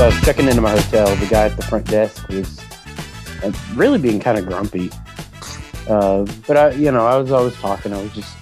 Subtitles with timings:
[0.00, 1.14] so I was checking into my hotel.
[1.16, 2.58] The guy at the front desk was
[3.74, 4.90] really being kind of grumpy.
[5.86, 7.92] Uh, but I, you know, I was always talking.
[7.92, 8.34] I was just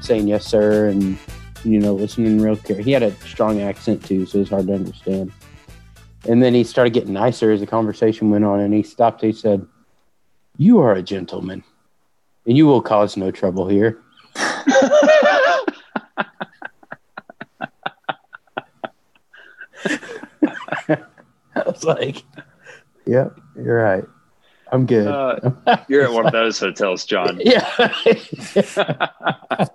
[0.00, 1.16] saying yes, sir, and
[1.62, 2.80] you know, listening real care.
[2.80, 5.30] He had a strong accent too, so it was hard to understand.
[6.28, 9.22] And then he started getting nicer as the conversation went on, and he stopped.
[9.22, 9.64] He said,
[10.56, 11.62] "You are a gentleman,
[12.44, 14.02] and you will cause no trouble here."
[21.86, 22.22] I like,
[23.06, 24.04] "Yep, you're right.
[24.72, 25.52] I'm good." Uh,
[25.88, 27.40] you're at one of those hotels, John.
[27.42, 27.92] yeah.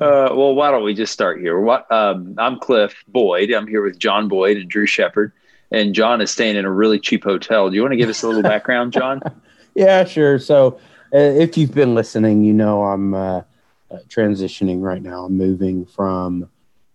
[0.00, 1.60] Uh, well, why don't we just start here?
[1.60, 3.52] What, um, I'm Cliff Boyd.
[3.52, 5.32] I'm here with John Boyd and Drew Shepard,
[5.70, 7.70] and John is staying in a really cheap hotel.
[7.70, 9.22] Do you want to give us a little background, John?
[9.76, 10.40] yeah, sure.
[10.40, 10.80] So,
[11.14, 13.42] uh, if you've been listening, you know I'm uh,
[13.90, 15.26] uh, transitioning right now.
[15.26, 16.50] I'm moving from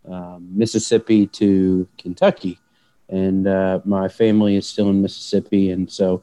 [0.09, 2.59] um, Mississippi to Kentucky,
[3.09, 6.21] and uh, my family is still in Mississippi, and so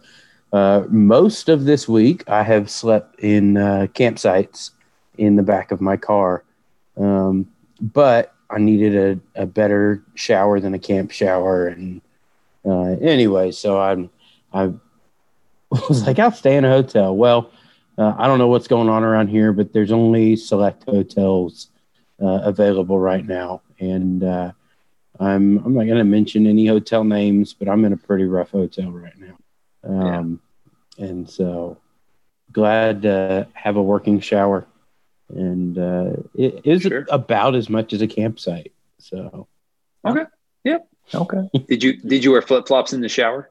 [0.53, 4.71] uh, most of this week I have slept in uh, campsites
[5.19, 6.45] in the back of my car.
[6.97, 7.49] Um,
[7.81, 12.01] but I needed a, a better shower than a camp shower, and
[12.65, 14.11] uh, anyway, so I'm
[14.53, 14.73] I
[15.89, 17.15] was like, I'll stay in a hotel.
[17.15, 17.51] Well,
[17.99, 21.69] uh, I don't know what's going on around here, but there's only select hotels
[22.21, 24.53] uh, available right now, and uh,
[25.19, 28.51] I'm I'm not going to mention any hotel names, but I'm in a pretty rough
[28.51, 29.37] hotel right now,
[29.85, 30.41] um,
[30.97, 31.07] yeah.
[31.07, 31.79] and so
[32.53, 34.67] glad to have a working shower
[35.29, 37.07] and uh, it is sure.
[37.11, 38.73] about as much as a campsite.
[38.99, 39.49] So,
[40.05, 40.25] okay,
[40.65, 40.79] yeah,
[41.15, 41.49] okay.
[41.69, 43.51] did you did you wear flip flops in the shower?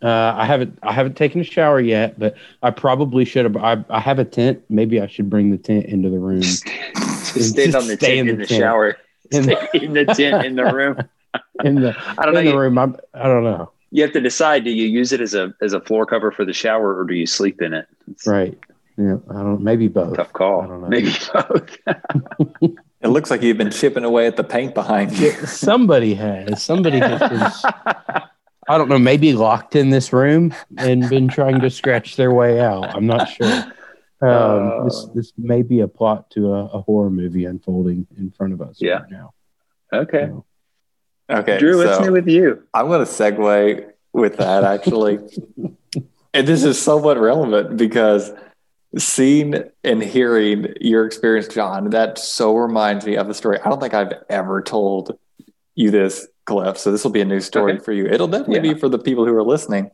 [0.00, 3.56] Uh, I haven't I haven't taken a shower yet, but I probably should have.
[3.56, 4.64] I, I have a tent.
[4.68, 6.42] Maybe I should bring the tent into the room.
[7.40, 8.96] Stay on the tent in the, in the shower.
[9.30, 10.96] In the, in the tent in the room.
[11.64, 12.78] in the I don't in know, the room.
[12.78, 13.70] I'm, I don't know.
[13.90, 16.44] You have to decide: do you use it as a as a floor cover for
[16.44, 17.86] the shower, or do you sleep in it?
[18.10, 18.58] It's, right.
[18.96, 19.62] Yeah, I don't.
[19.62, 20.16] Maybe both.
[20.16, 20.62] Tough call.
[20.62, 20.88] I don't know.
[20.88, 21.78] Maybe both.
[23.00, 25.32] it looks like you've been chipping away at the paint behind you.
[25.46, 26.62] Somebody has.
[26.62, 27.64] Somebody has.
[28.68, 28.98] I don't know.
[28.98, 32.94] Maybe locked in this room and been trying to scratch their way out.
[32.94, 33.64] I'm not sure.
[34.22, 38.30] Um, uh, this this may be a plot to a, a, horror movie unfolding in
[38.30, 39.00] front of us yeah.
[39.00, 39.34] right now.
[39.92, 40.28] Okay.
[40.28, 40.44] So,
[41.28, 41.58] okay.
[41.58, 42.62] Drew, what's so new with you?
[42.72, 45.18] I'm going to segue with that actually.
[46.34, 48.32] and this is somewhat relevant because
[48.96, 53.58] seeing and hearing your experience, John, that so reminds me of the story.
[53.60, 55.18] I don't think I've ever told
[55.74, 56.78] you this, Cliff.
[56.78, 57.84] So this will be a new story okay.
[57.84, 58.06] for you.
[58.06, 58.74] It'll definitely yeah.
[58.74, 59.90] be for the people who are listening.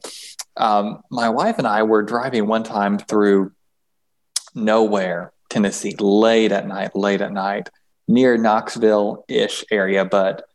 [0.56, 3.52] Um, my wife and I were driving one time through
[4.54, 7.68] nowhere, Tennessee, late at night, late at night,
[8.06, 10.48] near Knoxville ish area, but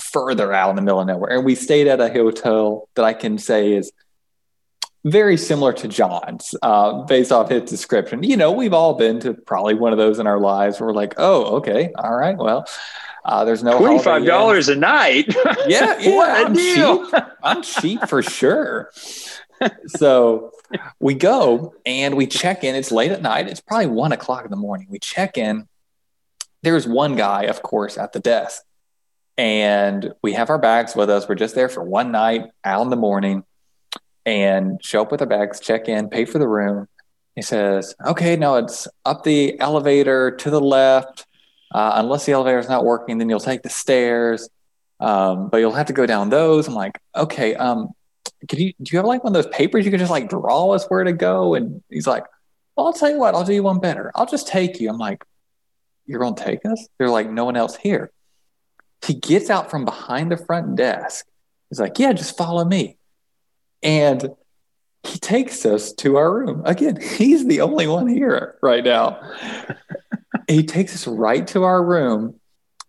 [0.00, 1.30] further out in the middle of nowhere.
[1.30, 3.92] And we stayed at a hotel that I can say is
[5.04, 8.22] very similar to John's, uh, based off his description.
[8.22, 10.94] You know, we've all been to probably one of those in our lives where we're
[10.94, 12.66] like, oh, okay, all right, well,
[13.24, 15.34] uh, there's no twenty five dollars a night.
[15.66, 17.10] yeah, yeah, what a I'm deal!
[17.10, 17.24] Cheap.
[17.42, 18.90] I'm cheap for sure.
[19.86, 20.52] So
[21.00, 22.74] we go and we check in.
[22.74, 23.48] It's late at night.
[23.48, 24.86] It's probably one o'clock in the morning.
[24.90, 25.68] We check in.
[26.62, 28.62] There's one guy, of course, at the desk,
[29.36, 31.28] and we have our bags with us.
[31.28, 33.44] We're just there for one night, out in the morning
[34.26, 36.88] and show up with our bags, check in, pay for the room.
[37.36, 41.26] He says, okay, no, it's up the elevator to the left.
[41.72, 44.48] Uh, unless the elevator is not working, then you'll take the stairs.
[45.00, 46.68] Um, but you'll have to go down those.
[46.68, 47.90] I'm like, okay, um,
[48.48, 50.70] could you, do you have like one of those papers you can just like draw
[50.70, 51.54] us where to go?
[51.54, 52.24] And he's like,
[52.76, 54.10] well, I'll tell you what, I'll do you one better.
[54.14, 54.88] I'll just take you.
[54.88, 55.24] I'm like,
[56.06, 56.86] you're going to take us?
[56.98, 58.10] They're like, no one else here.
[59.04, 61.26] He gets out from behind the front desk.
[61.70, 62.96] He's like, yeah, just follow me.
[63.82, 64.34] And
[65.02, 66.62] he takes us to our room.
[66.64, 69.20] Again, he's the only one here right now.
[70.48, 72.40] he takes us right to our room.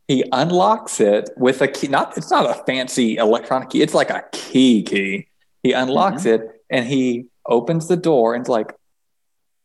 [0.07, 1.87] He unlocks it with a key.
[1.87, 3.81] Not it's not a fancy electronic key.
[3.81, 5.27] It's like a key key.
[5.65, 6.43] He unlocks mm-hmm.
[6.43, 8.75] it and he opens the door and it's like,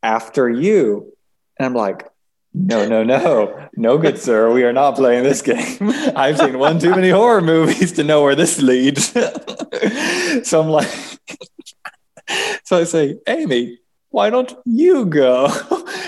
[0.03, 1.13] after you.
[1.59, 2.09] And I'm like,
[2.55, 4.51] no, no, no, no, good sir.
[4.51, 5.77] We are not playing this game.
[6.17, 9.09] I've seen one too many horror movies to know where this leads.
[10.49, 10.89] so I'm like,
[12.65, 15.49] so I say, Amy, why don't you go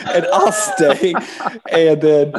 [0.07, 1.13] and I'll stay?
[1.71, 2.33] and then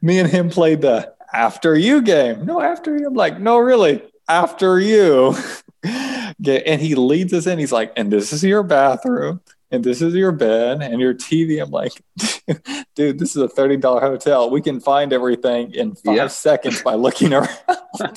[0.00, 2.46] me and him played the after you game.
[2.46, 3.08] No, after you.
[3.08, 5.36] I'm like, no, really, after you.
[5.86, 7.58] And he leads us in.
[7.58, 9.40] He's like, and this is your bathroom.
[9.70, 11.60] and this is your bed and your TV.
[11.60, 11.92] I'm like,
[12.94, 14.48] dude, this is a $30 hotel.
[14.48, 16.26] We can find everything in five yeah.
[16.28, 17.48] seconds by looking around.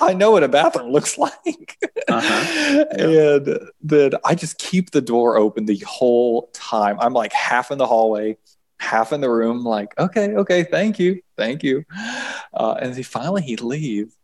[0.00, 1.78] I know what a bathroom looks like.
[2.08, 2.84] Uh-huh.
[2.90, 6.98] And then I just keep the door open the whole time.
[7.00, 8.38] I'm like half in the hallway,
[8.78, 11.84] half in the room, like, okay, okay, thank you, thank you.
[12.54, 14.16] Uh, and he finally he leaves.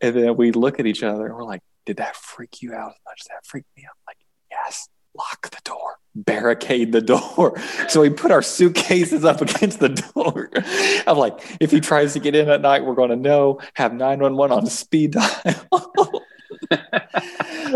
[0.00, 2.90] And then we look at each other and we're like, did that freak you out
[2.90, 3.96] as much as that freaked me out?
[4.06, 4.18] Like,
[4.50, 7.58] yes lock the door, barricade the door.
[7.88, 10.50] So we put our suitcases up against the door.
[11.06, 13.94] I'm like, if he tries to get in at night, we're going to know, have
[13.94, 16.24] 911 on speed dial.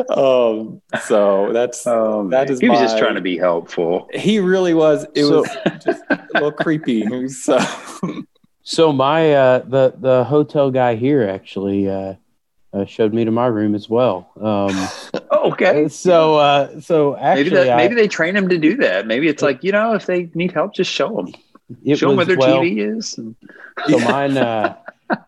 [0.11, 4.09] um, so that's um, that is he was my, just trying to be helpful.
[4.13, 5.07] He really was.
[5.15, 7.29] It so, was just a little creepy.
[7.29, 7.59] So,
[8.63, 12.15] so my uh, the the hotel guy here actually uh,
[12.73, 14.31] uh, showed me to my room as well.
[14.41, 14.89] Um,
[15.53, 15.89] okay.
[15.89, 19.07] So, uh, so actually, maybe, that, maybe they train them to do that.
[19.07, 21.35] Maybe it's like you know, if they need help, just show them.
[21.97, 23.19] show them where their well, TV is.
[23.19, 23.35] And,
[23.89, 24.77] so mine, uh,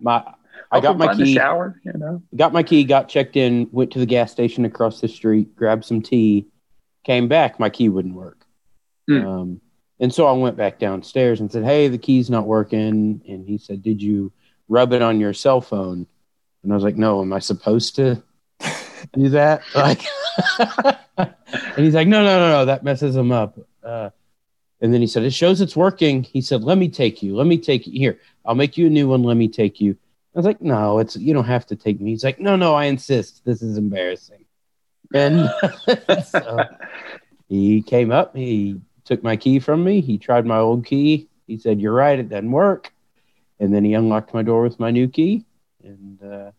[0.01, 0.25] my.
[0.71, 1.35] I got my key.
[1.35, 2.23] Shower, you know.
[2.35, 2.85] Got my key.
[2.85, 3.69] Got checked in.
[3.73, 5.55] Went to the gas station across the street.
[5.55, 6.47] Grabbed some tea.
[7.05, 7.61] Came back.
[7.61, 8.47] My key wouldn't work.
[9.11, 9.27] Mm.
[9.27, 9.61] Um,
[10.01, 13.59] and so I went back downstairs and said, "Hey, the key's not working." And he
[13.59, 14.33] said, "Did you
[14.67, 16.07] rub it on your cell phone?"
[16.63, 18.23] And I was like, no, am I supposed to
[19.13, 19.63] do that?
[19.75, 20.03] Like,
[21.19, 21.35] and
[21.77, 23.59] he's like, no, no, no, no, that messes him up.
[23.83, 24.11] Uh,
[24.81, 26.23] and then he said, it shows it's working.
[26.23, 27.37] He said, let me take you.
[27.37, 28.19] Let me take you here.
[28.47, 29.23] I'll make you a new one.
[29.23, 29.93] Let me take you.
[30.35, 32.11] I was like, no, it's you don't have to take me.
[32.13, 33.45] He's like, no, no, I insist.
[33.45, 34.47] This is embarrassing.
[35.13, 35.51] And
[36.27, 36.65] so
[37.49, 38.35] he came up.
[38.35, 40.01] He took my key from me.
[40.01, 41.29] He tried my old key.
[41.47, 42.19] He said, "You're right.
[42.19, 42.93] It doesn't work."
[43.61, 45.45] And then he unlocked my door with my new key
[45.85, 46.51] and uh,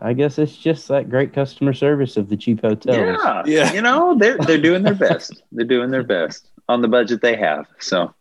[0.00, 2.96] I guess it's just that great customer service of the cheap hotels.
[2.96, 3.72] Yeah, yeah.
[3.72, 5.42] You know, they're they're doing their best.
[5.52, 7.66] they're doing their best on the budget they have.
[7.78, 8.14] So,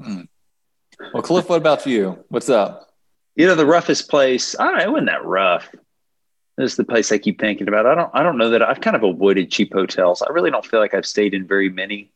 [0.00, 0.22] hmm.
[1.12, 2.24] well, Cliff, what about you?
[2.28, 2.90] What's up?
[3.36, 4.58] You know, the roughest place.
[4.58, 4.84] I don't know.
[4.84, 5.68] It wasn't that rough.
[6.56, 7.84] This is the place I keep thinking about.
[7.84, 8.10] I don't.
[8.14, 10.22] I don't know that I've kind of avoided cheap hotels.
[10.22, 12.12] I really don't feel like I've stayed in very many.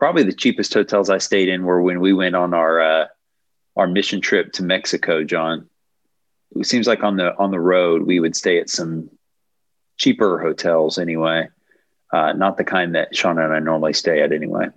[0.00, 3.06] Probably the cheapest hotels I stayed in were when we went on our uh,
[3.76, 5.69] our mission trip to Mexico, John
[6.56, 9.10] it seems like on the on the road we would stay at some
[9.96, 11.48] cheaper hotels anyway,
[12.12, 14.68] uh, not the kind that Sean and I normally stay at anyway.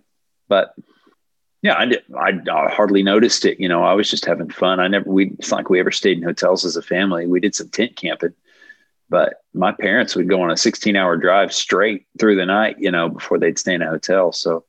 [0.48, 0.76] But
[1.62, 2.04] yeah, I did.
[2.16, 3.60] I, I, hardly noticed it.
[3.60, 4.80] You know, I was just having fun.
[4.80, 5.10] I never.
[5.10, 5.32] We.
[5.40, 7.26] It's like we ever stayed in hotels as a family.
[7.26, 8.34] We did some tent camping,
[9.10, 12.76] but my parents would go on a 16 hour drive straight through the night.
[12.80, 14.34] You know, before they'd stay in a hotel.
[14.34, 14.66] So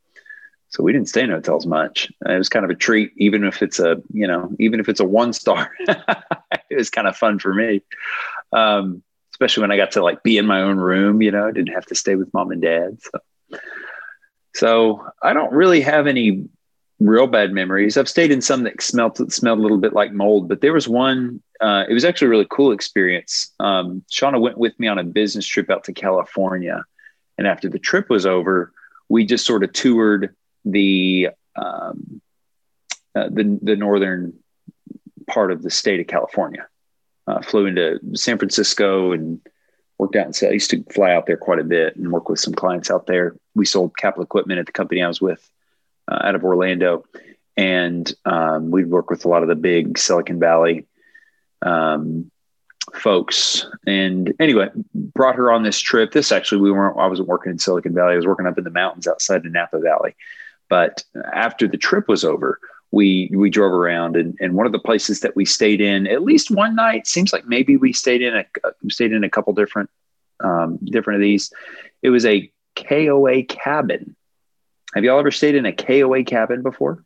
[0.74, 2.10] so we didn't stay in hotels much.
[2.26, 4.98] It was kind of a treat, even if it's a, you know, even if it's
[4.98, 7.80] a one star, it was kind of fun for me.
[8.52, 11.52] Um, especially when I got to like be in my own room, you know, I
[11.52, 12.98] didn't have to stay with mom and dad.
[13.00, 13.58] So,
[14.56, 16.48] so I don't really have any
[16.98, 17.96] real bad memories.
[17.96, 20.88] I've stayed in some that smelled smelled a little bit like mold, but there was
[20.88, 21.40] one.
[21.60, 23.52] Uh, it was actually a really cool experience.
[23.60, 26.84] Um, Shauna went with me on a business trip out to California,
[27.38, 28.72] and after the trip was over,
[29.08, 32.20] we just sort of toured the um,
[33.14, 34.34] uh, the the northern
[35.26, 36.66] part of the state of California.
[37.26, 39.40] Uh, flew into San Francisco and
[39.96, 40.48] worked out in.
[40.48, 43.06] I used to fly out there quite a bit and work with some clients out
[43.06, 43.36] there.
[43.54, 45.50] We sold capital equipment at the company I was with
[46.06, 47.04] uh, out of Orlando,
[47.56, 50.86] and um, we'd work with a lot of the big Silicon Valley
[51.62, 52.30] um,
[52.92, 53.66] folks.
[53.86, 56.12] And anyway, brought her on this trip.
[56.12, 56.98] This actually we weren't.
[56.98, 58.12] I wasn't working in Silicon Valley.
[58.12, 60.14] I was working up in the mountains outside of Napa Valley.
[60.74, 62.58] But after the trip was over,
[62.90, 66.24] we we drove around and, and one of the places that we stayed in at
[66.24, 68.44] least one night seems like maybe we stayed in a
[68.90, 69.88] stayed in a couple different
[70.40, 71.52] um, different of these.
[72.02, 74.16] It was a KOA cabin.
[74.96, 77.04] Have y'all ever stayed in a KOA cabin before?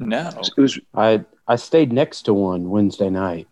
[0.00, 0.32] No.
[0.56, 3.46] It was I I stayed next to one Wednesday night.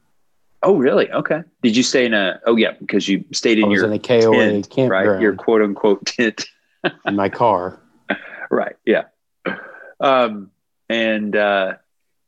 [0.65, 1.09] Oh, really?
[1.13, 1.45] Okay.
[1.63, 2.41] Did you stay in a?
[2.47, 5.23] Oh, yeah, because you stayed in your in a KOA tent, campground, right?
[5.23, 6.47] Your quote unquote tent
[7.07, 7.79] in my car.
[8.51, 8.75] right.
[8.85, 9.05] Yeah.
[10.01, 10.51] Um,
[10.89, 11.75] and uh,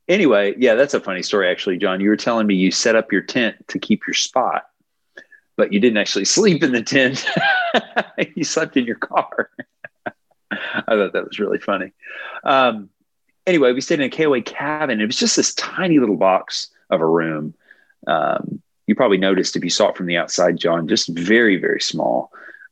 [0.09, 2.01] anyway, yeah, that's a funny story, actually, John.
[2.01, 4.69] You were telling me you set up your tent to keep your spot,
[5.57, 7.27] but you didn't actually sleep in the tent.
[8.35, 9.51] you slept in your car.
[10.51, 11.93] I thought that was really funny.
[12.45, 12.91] Um,
[13.47, 15.01] anyway, we stayed in a KOA cabin.
[15.01, 17.55] It was just this tiny little box of a room.
[18.07, 21.81] Um, you probably noticed if you saw it from the outside, John, just very, very
[21.81, 22.31] small.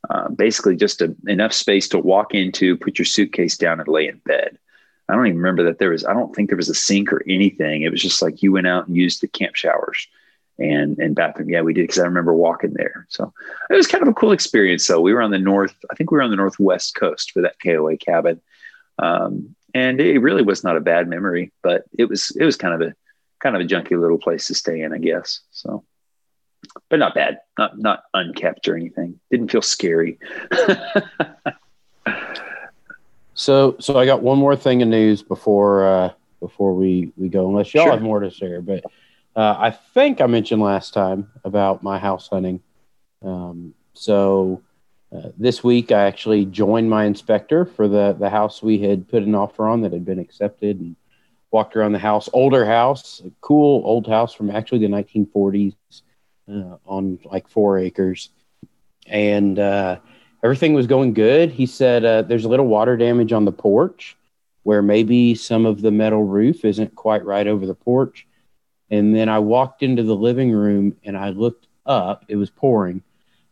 [0.09, 4.07] Uh, basically, just a, enough space to walk into, put your suitcase down, and lay
[4.07, 4.57] in bed.
[5.07, 7.21] I don't even remember that there was, I don't think there was a sink or
[7.27, 7.81] anything.
[7.81, 10.07] It was just like you went out and used the camp showers
[10.61, 11.49] and and bathroom.
[11.49, 13.07] Yeah, we did because I remember walking there.
[13.09, 13.33] So
[13.69, 14.85] it was kind of a cool experience.
[14.85, 15.75] So we were on the north.
[15.91, 18.41] I think we were on the northwest coast for that KOA cabin,
[18.99, 21.51] um, and it really was not a bad memory.
[21.61, 22.93] But it was it was kind of a
[23.39, 25.41] kind of a junky little place to stay in, I guess.
[25.51, 25.83] So,
[26.89, 29.19] but not bad, not not unkept or anything.
[29.29, 30.19] Didn't feel scary.
[33.33, 37.47] so so I got one more thing of news before uh, before we we go.
[37.47, 37.93] Unless y'all sure.
[37.93, 38.83] have more to share, but
[39.35, 42.61] uh, I think I mentioned last time about my house hunting.
[43.23, 44.61] Um, so
[45.15, 49.23] uh, this week, I actually joined my inspector for the the house we had put
[49.23, 50.95] an offer on that had been accepted, and
[51.51, 52.29] walked around the house.
[52.33, 55.75] Older house, a cool old house from actually the 1940s,
[56.49, 58.29] uh, on like four acres,
[59.07, 59.99] and uh,
[60.43, 61.51] everything was going good.
[61.51, 64.15] He said uh, there's a little water damage on the porch,
[64.63, 68.27] where maybe some of the metal roof isn't quite right over the porch
[68.91, 72.25] and then I walked into the living room and I looked up.
[72.27, 73.01] It was pouring,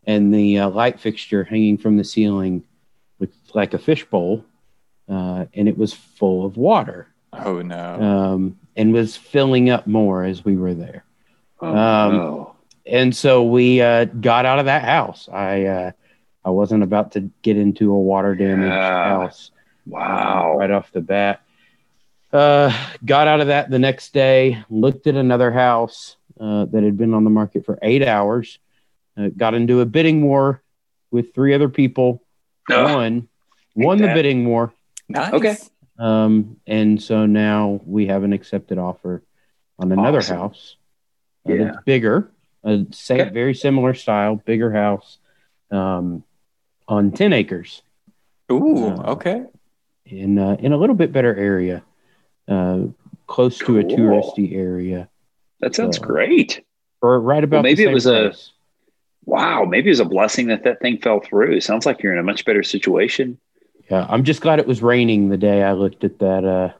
[0.05, 2.63] and the uh, light fixture hanging from the ceiling
[3.19, 4.46] looked like a fishbowl,
[5.08, 7.08] uh, and it was full of water.
[7.34, 8.01] Oh no!
[8.01, 11.05] Um, and was filling up more as we were there.
[11.62, 12.49] Oh, um, no.
[12.89, 15.29] And so we uh, got out of that house.
[15.31, 15.91] I uh,
[16.43, 19.10] I wasn't about to get into a water damaged yeah.
[19.10, 19.51] house.
[19.86, 20.58] Wow!
[20.58, 21.41] right off the bat.
[22.31, 22.72] Uh,
[23.03, 27.13] got out of that the next day, looked at another house uh, that had been
[27.13, 28.60] on the market for eight hours,
[29.17, 30.62] uh, got into a bidding war
[31.12, 32.24] with three other people,
[32.69, 33.27] won,
[33.75, 34.72] won the bidding war.
[35.08, 35.34] Nice.
[35.34, 35.58] Okay.
[35.98, 39.24] Um, and so now we have an accepted offer
[39.79, 40.38] on another awesome.
[40.38, 40.75] house.
[41.48, 41.72] Uh, yeah.
[41.86, 42.31] bigger,
[42.63, 43.29] a same, okay.
[43.29, 45.17] very similar style, bigger house,
[45.71, 46.23] um,
[46.87, 47.81] on 10 acres.
[48.51, 49.45] Ooh, uh, okay.
[50.05, 51.83] In, uh, in a little bit better area
[52.47, 52.87] uh,
[53.27, 53.81] close cool.
[53.81, 55.07] to a touristy area.
[55.61, 56.65] That sounds uh, great.
[57.01, 58.51] Or right about well, maybe it was place.
[59.25, 59.63] a wow.
[59.63, 61.61] Maybe it was a blessing that that thing fell through.
[61.61, 63.37] Sounds like you're in a much better situation.
[63.89, 66.73] Yeah, I'm just glad it was raining the day I looked at that uh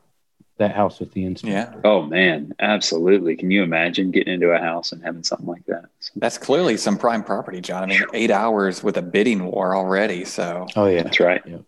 [0.60, 1.72] that house with the inspector.
[1.74, 1.82] Yeah.
[1.84, 3.36] Oh man, absolutely.
[3.36, 5.86] Can you imagine getting into a house and having something like that?
[6.16, 7.84] That's clearly some prime property, John.
[7.84, 10.26] I mean, eight hours with a bidding war already.
[10.26, 10.68] So.
[10.76, 11.42] Oh yeah, that's right.
[11.46, 11.64] Yep.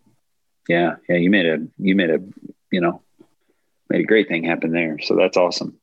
[0.69, 1.15] Yeah, yeah.
[1.15, 2.19] You made a you made a
[2.69, 3.01] you know
[3.89, 4.99] made a great thing happen there.
[4.99, 5.77] So that's awesome.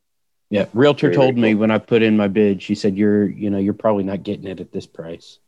[0.50, 1.60] Yeah, realtor very, told very me cool.
[1.60, 4.46] when I put in my bid, she said, "You're, you know, you're probably not getting
[4.46, 5.38] it at this price."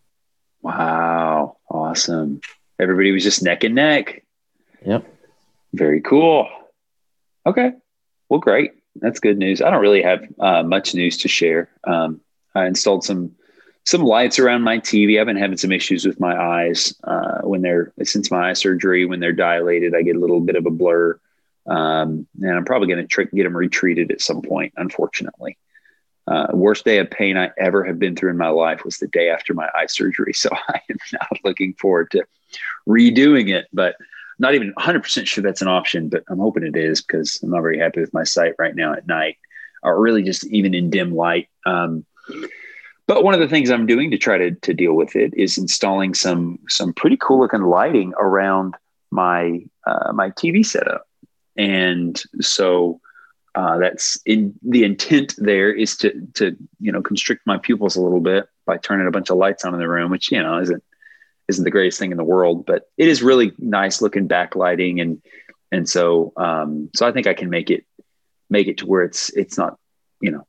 [0.61, 2.41] Wow, awesome!
[2.79, 4.25] Everybody was just neck and neck.
[4.85, 5.07] Yep.
[5.73, 6.49] Very cool.
[7.51, 7.73] Okay,
[8.29, 8.71] well, great.
[8.95, 9.61] That's good news.
[9.61, 11.69] I don't really have uh, much news to share.
[11.83, 12.21] Um,
[12.55, 13.35] I installed some
[13.85, 15.19] some lights around my TV.
[15.19, 19.05] I've been having some issues with my eyes uh, when they're since my eye surgery.
[19.05, 21.19] When they're dilated, I get a little bit of a blur.
[21.67, 25.59] Um, and I'm probably going to try get them retreated at some point, unfortunately.
[26.29, 29.09] Uh, worst day of pain I ever have been through in my life was the
[29.09, 30.33] day after my eye surgery.
[30.37, 32.25] So I am not looking forward to
[32.89, 33.97] redoing it, but
[34.41, 37.61] not even 100% sure that's an option, but I'm hoping it is because I'm not
[37.61, 39.37] very happy with my sight right now at night
[39.83, 41.49] or really just even in dim light.
[41.67, 42.07] Um,
[43.07, 45.59] but one of the things I'm doing to try to, to deal with it is
[45.59, 48.75] installing some some pretty cool looking lighting around
[49.11, 51.07] my uh, my TV setup.
[51.57, 53.01] And so
[53.57, 58.01] uh, that's in the intent there is to to you know constrict my pupils a
[58.01, 60.61] little bit by turning a bunch of lights on in the room, which you know
[60.61, 60.83] isn't
[61.51, 65.23] isn't the greatest thing in the world, but it is really nice looking backlighting and
[65.73, 67.85] and so um, so I think I can make it
[68.49, 69.79] make it to where it's it's not
[70.21, 70.47] you know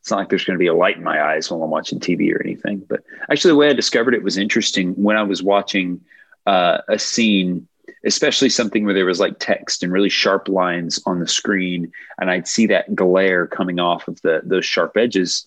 [0.00, 2.00] it's not like there's going to be a light in my eyes while I'm watching
[2.00, 2.78] TV or anything.
[2.88, 6.00] But actually, the way I discovered it was interesting when I was watching
[6.46, 7.66] uh, a scene
[8.04, 12.30] especially something where there was like text and really sharp lines on the screen and
[12.30, 15.46] i'd see that glare coming off of the those sharp edges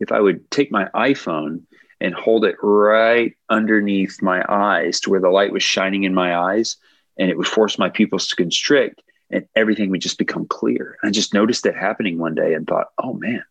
[0.00, 1.62] if i would take my iphone
[2.00, 6.36] and hold it right underneath my eyes to where the light was shining in my
[6.36, 6.76] eyes
[7.18, 11.10] and it would force my pupils to constrict and everything would just become clear i
[11.10, 13.44] just noticed it happening one day and thought oh man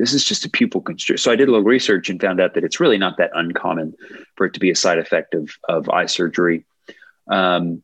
[0.00, 1.20] this is just a pupil constrict.
[1.20, 3.94] So I did a little research and found out that it's really not that uncommon
[4.34, 6.64] for it to be a side effect of, of eye surgery.
[7.28, 7.82] Um,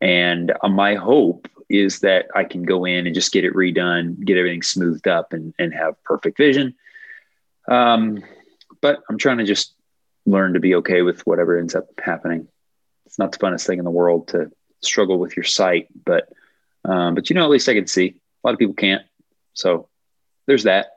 [0.00, 4.18] and uh, my hope is that I can go in and just get it redone,
[4.24, 6.74] get everything smoothed up, and, and have perfect vision.
[7.68, 8.24] Um,
[8.82, 9.74] but I'm trying to just
[10.26, 12.48] learn to be okay with whatever ends up happening.
[13.06, 16.28] It's not the funnest thing in the world to struggle with your sight, but
[16.84, 18.16] um, but you know, at least I can see.
[18.44, 19.02] A lot of people can't,
[19.54, 19.88] so
[20.46, 20.88] there's that.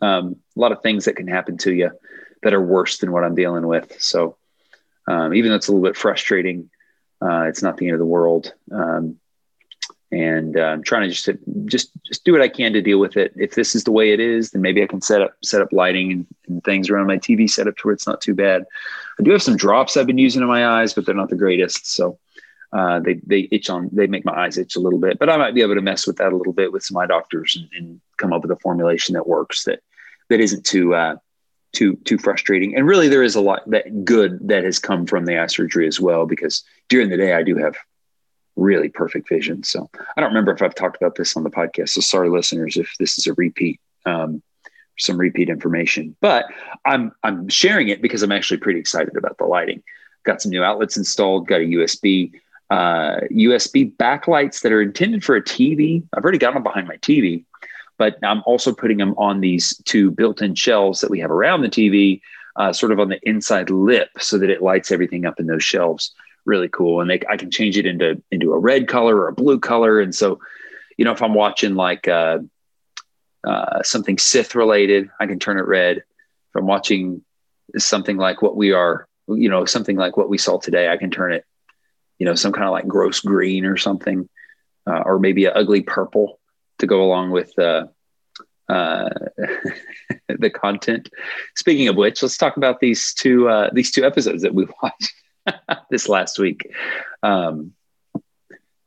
[0.00, 1.90] Um, a lot of things that can happen to you
[2.42, 4.00] that are worse than what I'm dealing with.
[4.00, 4.36] So
[5.08, 6.70] um, even though it's a little bit frustrating,
[7.20, 8.52] uh, it's not the end of the world.
[8.70, 9.18] Um,
[10.12, 11.28] and uh, I'm trying to just
[11.64, 13.32] just just do what I can to deal with it.
[13.34, 15.72] If this is the way it is, then maybe I can set up set up
[15.72, 18.64] lighting and, and things around my TV setup to where it's not too bad.
[19.18, 21.36] I do have some drops I've been using in my eyes, but they're not the
[21.36, 21.94] greatest.
[21.94, 22.18] So
[22.74, 25.18] uh, they they itch on they make my eyes itch a little bit.
[25.18, 27.06] But I might be able to mess with that a little bit with some eye
[27.06, 29.80] doctors and, and come up with a formulation that works that
[30.28, 31.16] that isn't too uh,
[31.72, 32.76] too too frustrating.
[32.76, 35.86] And really, there is a lot that good that has come from the eye surgery
[35.86, 36.26] as well.
[36.26, 37.76] Because during the day, I do have
[38.56, 39.62] really perfect vision.
[39.62, 41.90] So I don't remember if I've talked about this on the podcast.
[41.90, 44.42] So sorry, listeners, if this is a repeat, um,
[44.98, 46.16] some repeat information.
[46.20, 46.46] But
[46.84, 49.82] I'm I'm sharing it because I'm actually pretty excited about the lighting.
[50.24, 51.46] Got some new outlets installed.
[51.48, 52.32] Got a USB
[52.70, 56.02] uh, USB backlights that are intended for a TV.
[56.14, 57.44] I've already got them behind my TV,
[57.98, 61.68] but I'm also putting them on these two built-in shelves that we have around the
[61.68, 62.22] TV,
[62.56, 65.62] uh, sort of on the inside lip, so that it lights everything up in those
[65.62, 67.00] shelves really cool.
[67.00, 70.00] And they, I can change it into into a red color or a blue color.
[70.00, 70.40] And so,
[70.96, 72.38] you know, if I'm watching like uh,
[73.44, 75.98] uh, something Sith related, I can turn it red.
[75.98, 77.22] If I'm watching
[77.78, 81.10] something like what we are, you know, something like what we saw today, I can
[81.10, 81.44] turn it,
[82.18, 84.28] you know, some kind of like gross green or something,
[84.86, 86.38] uh, or maybe an ugly purple
[86.78, 87.86] to go along with uh,
[88.68, 89.08] uh,
[90.28, 91.08] the content.
[91.56, 95.12] Speaking of which, let's talk about these two uh, these two episodes that we watched.
[95.90, 96.70] this last week.
[97.22, 97.72] Um,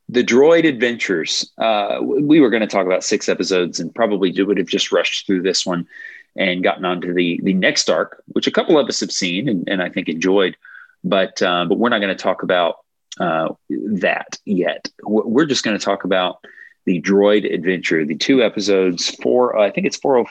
[0.09, 1.51] the Droid Adventures.
[1.57, 5.25] Uh, we were going to talk about six episodes, and probably would have just rushed
[5.25, 5.87] through this one
[6.35, 9.67] and gotten onto the the next arc, which a couple of us have seen and,
[9.67, 10.57] and I think enjoyed.
[11.03, 12.77] But uh, but we're not going to talk about
[13.19, 14.89] uh, that yet.
[15.03, 16.43] We're just going to talk about
[16.85, 19.09] the Droid Adventure, the two episodes.
[19.21, 20.29] Four, I think it's 40,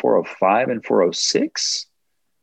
[0.00, 1.86] 405 and 406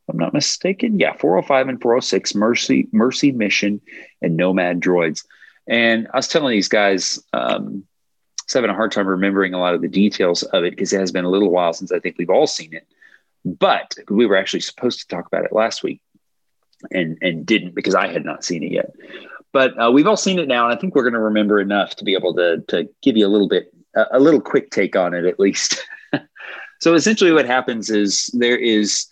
[0.09, 0.99] I'm not mistaken.
[0.99, 3.81] Yeah, 405 and 406, Mercy, Mercy Mission,
[4.21, 5.25] and Nomad Droids.
[5.67, 7.83] And I was telling these guys, um,
[8.39, 10.93] I was having a hard time remembering a lot of the details of it because
[10.93, 12.87] it has been a little while since I think we've all seen it.
[13.43, 16.01] But we were actually supposed to talk about it last week
[16.91, 18.91] and and didn't because I had not seen it yet.
[19.53, 21.95] But uh, we've all seen it now, and I think we're going to remember enough
[21.97, 24.95] to be able to to give you a little bit a, a little quick take
[24.95, 25.81] on it at least.
[26.81, 29.07] so essentially, what happens is there is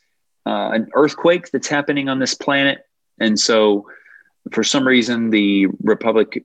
[0.46, 2.88] uh, an earthquake that's happening on this planet.
[3.20, 3.88] And so,
[4.52, 6.44] for some reason, the Republic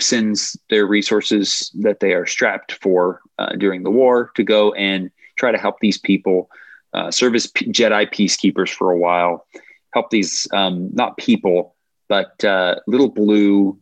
[0.00, 5.10] sends their resources that they are strapped for uh, during the war to go and
[5.36, 6.50] try to help these people
[6.92, 9.46] uh, serve as P- Jedi peacekeepers for a while,
[9.92, 11.76] help these um, not people,
[12.08, 13.78] but uh, little blue,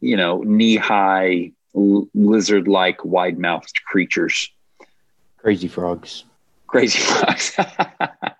[0.00, 4.50] you know, knee high, l- lizard like, wide mouthed creatures.
[5.38, 6.24] Crazy frogs.
[6.68, 7.56] Crazy frogs.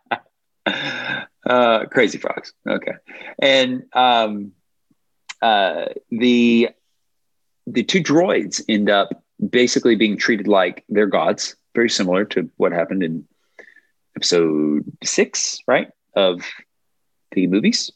[1.52, 2.52] uh, crazy frogs.
[2.68, 2.92] Okay,
[3.38, 4.52] and um,
[5.42, 6.70] uh, the
[7.66, 12.72] the two droids end up basically being treated like they're gods, very similar to what
[12.72, 13.26] happened in
[14.16, 16.42] episode six, right, of
[17.32, 17.90] the movies.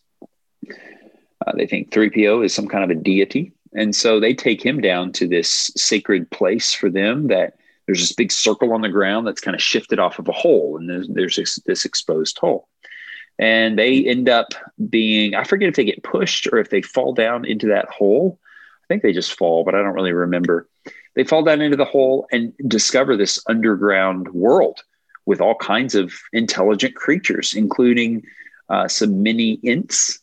[1.47, 3.53] Uh, they think 3PO is some kind of a deity.
[3.75, 8.13] And so they take him down to this sacred place for them that there's this
[8.13, 11.09] big circle on the ground that's kind of shifted off of a hole, and there's,
[11.09, 12.69] there's this, this exposed hole.
[13.39, 14.49] And they end up
[14.89, 18.39] being, I forget if they get pushed or if they fall down into that hole.
[18.83, 20.69] I think they just fall, but I don't really remember.
[21.15, 24.83] They fall down into the hole and discover this underground world
[25.27, 28.23] with all kinds of intelligent creatures, including
[28.69, 30.21] uh, some mini Ents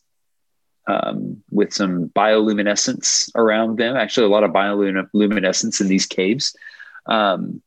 [0.87, 3.95] um, with some bioluminescence around them.
[3.95, 6.55] Actually, a lot of bioluminescence in these caves.
[7.05, 7.61] Um,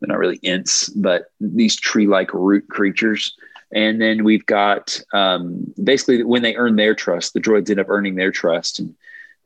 [0.00, 3.36] they're not really Ents, but these tree-like root creatures.
[3.72, 7.88] And then we've got um, basically when they earn their trust, the droids end up
[7.88, 8.94] earning their trust, and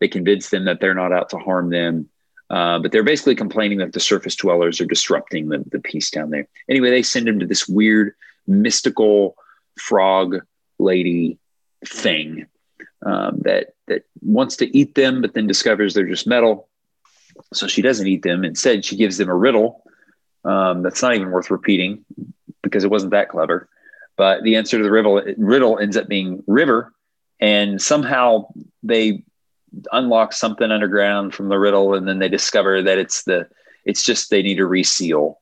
[0.01, 2.09] they convince them that they're not out to harm them.
[2.51, 6.31] Uh, but they're basically complaining that the surface dwellers are disrupting the, the peace down
[6.31, 6.47] there.
[6.69, 8.15] Anyway, they send him to this weird
[8.47, 9.35] mystical
[9.79, 10.37] frog
[10.79, 11.39] lady
[11.87, 12.47] thing
[13.05, 16.69] um, that that wants to eat them, but then discovers they're just metal
[17.53, 18.45] so she doesn't eat them.
[18.45, 19.83] Instead, she gives them a riddle
[20.45, 22.05] um, that's not even worth repeating
[22.63, 23.69] because it wasn't that clever.
[24.17, 26.93] But the answer to the riddle, riddle ends up being river.
[27.41, 28.49] And somehow
[28.83, 29.25] they
[29.93, 31.95] unlock something underground from the riddle.
[31.95, 33.49] And then they discover that it's the,
[33.85, 35.41] it's just they need to reseal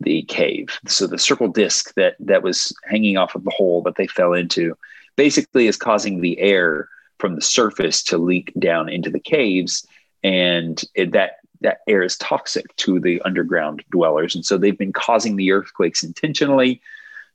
[0.00, 0.78] the cave.
[0.86, 4.34] So the circle disc that, that was hanging off of the hole that they fell
[4.34, 4.76] into
[5.16, 6.88] basically is causing the air
[7.18, 9.86] from the surface to leak down into the caves
[10.24, 14.92] and it, that that air is toxic to the underground dwellers, and so they've been
[14.92, 16.80] causing the earthquakes intentionally.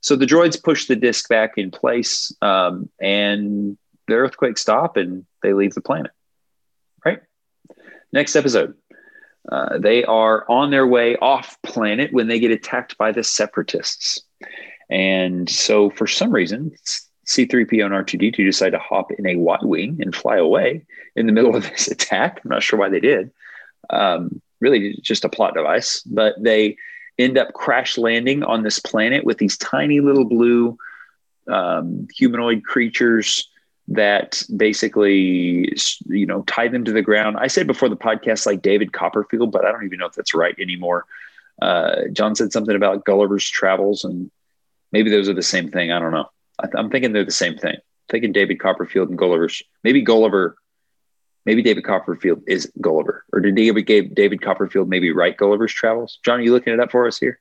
[0.00, 3.76] So the droids push the disk back in place, um, and
[4.08, 6.12] the earthquakes stop, and they leave the planet.
[7.04, 7.20] Right.
[8.12, 8.74] Next episode,
[9.50, 14.20] uh, they are on their way off planet when they get attacked by the separatists.
[14.88, 16.72] And so, for some reason,
[17.26, 20.84] C3PO and R2D2 decide to hop in a Y Wing and fly away
[21.14, 22.40] in the middle of this attack.
[22.44, 23.30] I'm not sure why they did.
[23.90, 26.76] Um, really, just a plot device, but they
[27.20, 30.78] end up crash landing on this planet with these tiny little blue
[31.48, 33.48] um, humanoid creatures
[33.88, 35.72] that basically
[36.06, 37.36] you know tie them to the ground.
[37.38, 40.34] I said before the podcast like David Copperfield, but I don't even know if that's
[40.34, 41.06] right anymore.
[41.60, 44.30] Uh, John said something about Gulliver's Travels, and
[44.92, 45.90] maybe those are the same thing.
[45.92, 46.30] I don't know.
[46.58, 47.76] I am thinking they're the same thing.
[48.08, 49.62] Thinking David Copperfield and Gulliver's.
[49.84, 50.56] Maybe Gulliver.
[51.46, 56.18] Maybe David Copperfield is Gulliver, or did David David Copperfield maybe write Gulliver's Travels?
[56.24, 57.40] John, are you looking it up for us here?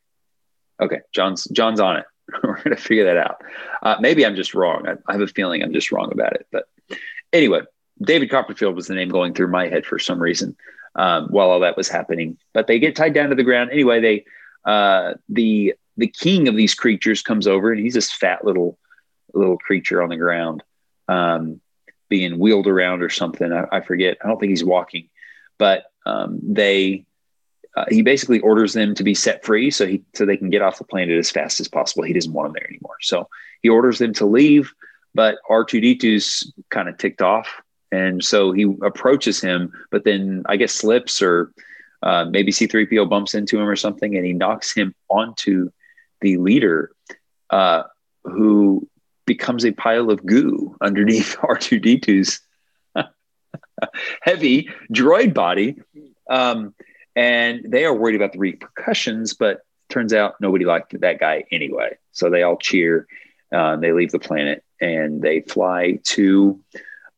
[0.82, 2.06] Okay, John's John's on it.
[2.44, 3.42] We're going to figure that out.
[3.82, 4.88] Uh, maybe I'm just wrong.
[4.88, 6.48] I, I, have a feeling I'm just wrong about it.
[6.52, 6.66] But
[7.34, 7.62] anyway,
[8.02, 10.56] David Copperfield was the name going through my head for some reason
[10.96, 12.38] um, while all that was happening.
[12.54, 14.00] But they get tied down to the ground anyway.
[14.00, 14.26] They
[14.66, 18.78] uh, the the king of these creatures comes over and he's this fat little
[19.34, 20.64] little creature on the ground,
[21.08, 21.62] um,
[22.10, 23.52] being wheeled around or something.
[23.52, 24.18] I, I, forget.
[24.24, 25.10] I don't think he's walking,
[25.58, 27.06] but um, they
[27.76, 30.62] uh, he basically orders them to be set free so he so they can get
[30.62, 32.04] off the planet as fast as possible.
[32.04, 32.98] He doesn't want them there anymore.
[33.02, 33.30] So
[33.62, 34.74] he orders them to leave,
[35.14, 37.62] but R2D2's kind of ticked off.
[37.92, 41.52] And so he approaches him, but then I guess slips or
[42.04, 45.70] uh, maybe C3PO bumps into him or something, and he knocks him onto
[46.22, 46.92] the leader,
[47.50, 47.84] uh,
[48.24, 48.88] who
[49.30, 52.42] becomes a pile of goo underneath R2D2's
[54.22, 55.76] heavy droid body.
[56.28, 56.74] Um,
[57.16, 61.96] and they are worried about the repercussions, but turns out nobody liked that guy anyway.
[62.12, 63.06] So they all cheer.
[63.54, 66.60] Uh, they leave the planet and they fly to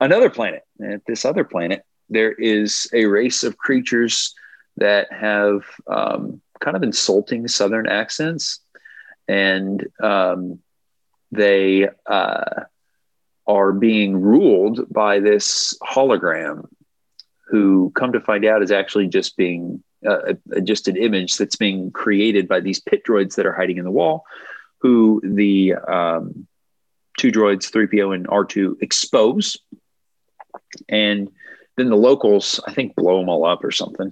[0.01, 0.63] another planet.
[0.79, 4.35] And at this other planet, there is a race of creatures
[4.75, 8.59] that have um, kind of insulting Southern accents.
[9.29, 10.59] And um,
[11.31, 12.63] they uh,
[13.47, 16.67] are being ruled by this hologram
[17.47, 21.91] who come to find out is actually just being uh, just an image that's being
[21.91, 24.25] created by these pit droids that are hiding in the wall,
[24.79, 26.47] who the um,
[27.17, 29.57] two droids, 3PO and R2, expose.
[30.89, 31.29] And
[31.77, 34.11] then the locals, I think, blow them all up or something.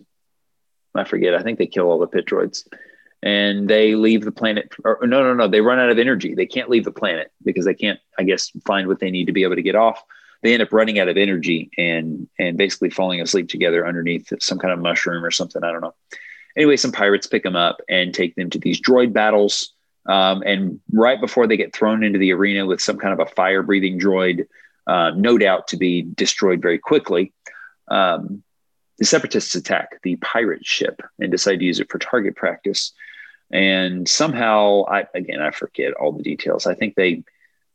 [0.93, 1.34] I forget.
[1.34, 2.67] I think they kill all the pit droids
[3.21, 4.71] and they leave the planet.
[4.84, 5.47] Or, no, no, no.
[5.47, 6.36] They run out of energy.
[6.36, 9.34] They can't leave the planet because they can't, I guess, find what they need to
[9.34, 10.03] be able to get off
[10.41, 14.60] they end up running out of energy and and basically falling asleep together underneath some
[14.60, 15.63] kind of mushroom or something.
[15.63, 15.95] I don't know.
[16.55, 19.73] Anyway, some pirates pick them up and take them to these droid battles.
[20.05, 23.32] Um, and right before they get thrown into the arena with some kind of a
[23.32, 24.47] fire breathing droid,
[24.88, 27.34] uh, no doubt to be destroyed very quickly,
[27.89, 28.43] um,
[28.97, 32.93] the separatists attack the pirate ship and decide to use it for target practice.
[33.51, 36.67] And somehow, I again, I forget all the details.
[36.67, 37.23] I think they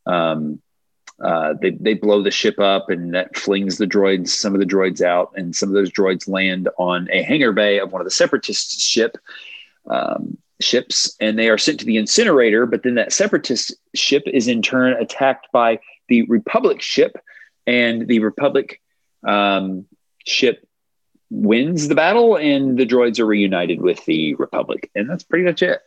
[0.07, 0.61] um,
[1.23, 4.67] uh, they they blow the ship up, and that flings the droids, some of the
[4.67, 8.07] droids out, and some of those droids land on a hangar bay of one of
[8.07, 9.17] the separatist ship
[9.89, 12.67] um, ships, and they are sent to the incinerator.
[12.67, 17.17] But then that separatist ship is in turn attacked by the Republic ship,
[17.67, 18.81] and the Republic
[19.27, 19.87] um,
[20.25, 20.67] ship
[21.35, 25.63] wins the battle, and the droids are reunited with the Republic, and that's pretty much
[25.63, 25.81] it.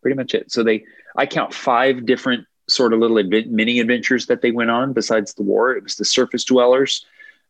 [0.00, 0.50] Pretty much it.
[0.50, 0.84] So they,
[1.16, 5.34] I count five different sort of little advent, mini adventures that they went on besides
[5.34, 5.72] the war.
[5.72, 7.04] It was the surface dwellers,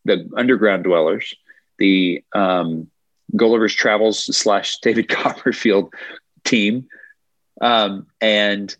[0.04, 1.34] the underground dwellers,
[1.78, 2.90] the um,
[3.34, 5.94] Gulliver's Travels slash David Copperfield
[6.44, 6.88] team,
[7.60, 8.74] um, and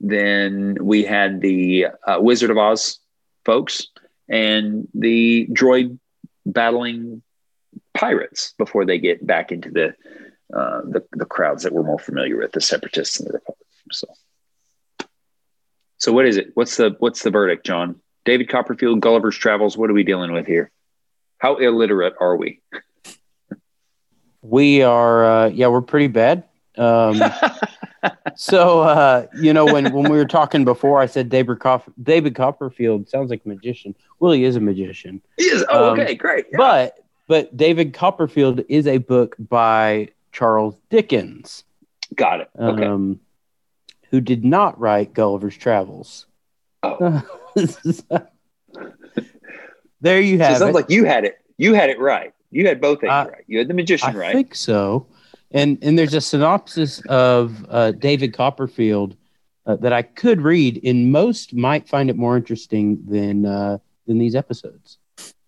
[0.00, 2.98] then we had the uh, Wizard of Oz
[3.44, 3.88] folks
[4.28, 5.98] and the droid
[6.46, 7.22] battling
[7.98, 9.88] pirates before they get back into the
[10.54, 13.66] uh, the, the crowds that we're more familiar with, the separatists and the Republic.
[13.92, 14.06] So.
[15.98, 16.52] So what is it?
[16.54, 18.00] What's the what's the verdict, John?
[18.24, 19.76] David Copperfield, Gulliver's Travels.
[19.76, 20.70] What are we dealing with here?
[21.38, 22.60] How illiterate are we?
[24.42, 26.44] We are, uh, yeah, we're pretty bad.
[26.76, 27.20] Um,
[28.36, 32.36] so uh, you know, when when we were talking before, I said David Coff- David
[32.36, 33.94] Copperfield sounds like a magician.
[34.20, 35.20] Well, he is a magician.
[35.36, 35.64] He is.
[35.68, 36.46] Oh, um, okay, great.
[36.52, 36.58] Yeah.
[36.58, 41.62] But but David Copperfield is a book by Charles Dickens.
[42.16, 42.50] Got it.
[42.58, 42.84] Okay.
[42.84, 43.20] Um,
[44.10, 46.26] who did not write Gulliver's Travels.
[46.82, 47.22] Oh.
[50.00, 50.66] there you have so it.
[50.66, 51.38] Sounds like you had it.
[51.58, 52.32] You had it right.
[52.50, 53.44] You had both things uh, right.
[53.46, 54.30] You had the magician I right.
[54.30, 55.06] I think so.
[55.50, 59.16] And and there's a synopsis of uh, David Copperfield
[59.66, 64.18] uh, that I could read, and most might find it more interesting than uh, than
[64.18, 64.98] these episodes.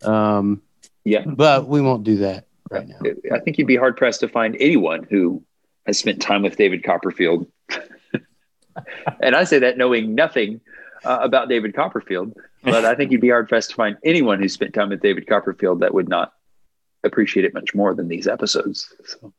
[0.02, 0.62] Um,
[1.04, 2.46] yeah, but we won't do that.
[2.70, 2.98] right now.
[3.32, 5.42] I think you'd be hard pressed to find anyone who
[5.86, 7.46] has spent time with David Copperfield.
[9.20, 10.60] and I say that knowing nothing
[11.04, 14.48] uh, about David Copperfield, but I think you'd be hard pressed to find anyone who
[14.48, 16.32] spent time with David Copperfield that would not
[17.02, 18.92] appreciate it much more than these episodes.
[19.04, 19.32] So.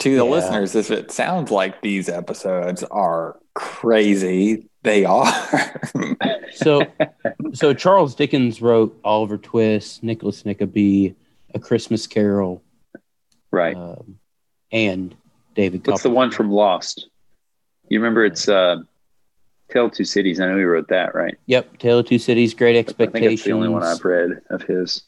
[0.00, 0.30] To the yeah.
[0.30, 5.26] listeners, if it sounds like these episodes are crazy, they are.
[6.54, 6.82] so,
[7.52, 11.16] so Charles Dickens wrote Oliver Twist, Nicholas Nickleby,
[11.54, 12.62] A Christmas Carol,
[13.50, 14.18] right, um,
[14.70, 15.16] and
[15.56, 15.84] David.
[15.84, 17.08] What's the one from Lost?
[17.88, 18.76] You remember it's uh,
[19.68, 20.38] Tale of Two Cities.
[20.38, 21.36] I know he wrote that, right?
[21.46, 22.54] Yep, Tale of Two Cities.
[22.54, 23.16] Great expectations.
[23.16, 25.02] I think it's the only one I've read of his.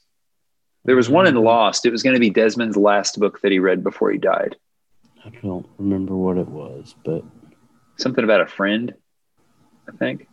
[0.84, 1.44] There was one in mm-hmm.
[1.44, 1.86] Lost.
[1.86, 4.56] It was going to be Desmond's last book that he read before he died.
[5.24, 7.22] I don't remember what it was, but
[7.96, 8.94] something about a friend,
[9.88, 10.28] I think.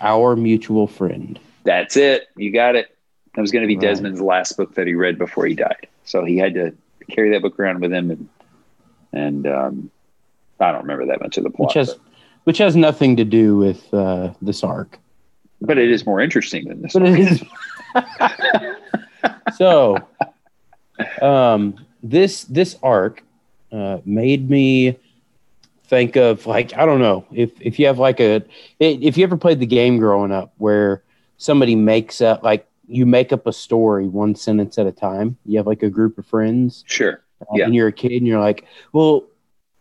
[0.00, 1.38] Our mutual friend.
[1.64, 2.28] That's it.
[2.36, 2.96] You got it.
[3.34, 3.82] That was going to be right.
[3.82, 5.88] Desmond's last book that he read before he died.
[6.04, 6.74] So he had to
[7.10, 8.28] carry that book around with him, and
[9.12, 9.90] and um,
[10.60, 11.70] I don't remember that much of the plot.
[11.70, 12.00] Which has, but,
[12.44, 14.98] which has nothing to do with uh, this arc.
[15.60, 16.92] But it is more interesting than this.
[16.92, 17.18] But arc.
[17.18, 17.42] it
[19.50, 19.56] is.
[19.56, 19.96] so,
[21.20, 23.24] um, this this arc
[23.74, 24.98] uh, made me
[25.86, 28.42] think of like I don't know if if you have like a
[28.78, 31.02] if you ever played the game growing up where
[31.36, 35.36] somebody makes up like you make up a story one sentence at a time.
[35.44, 36.84] You have like a group of friends.
[36.86, 37.22] Sure.
[37.40, 37.64] Uh, yeah.
[37.64, 39.24] And you're a kid and you're like, well,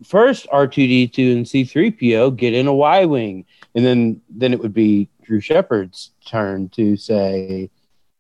[0.04, 5.10] first R2D2 and C3PO get in a Y wing, and then then it would be
[5.24, 7.70] Drew Shepard's turn to say,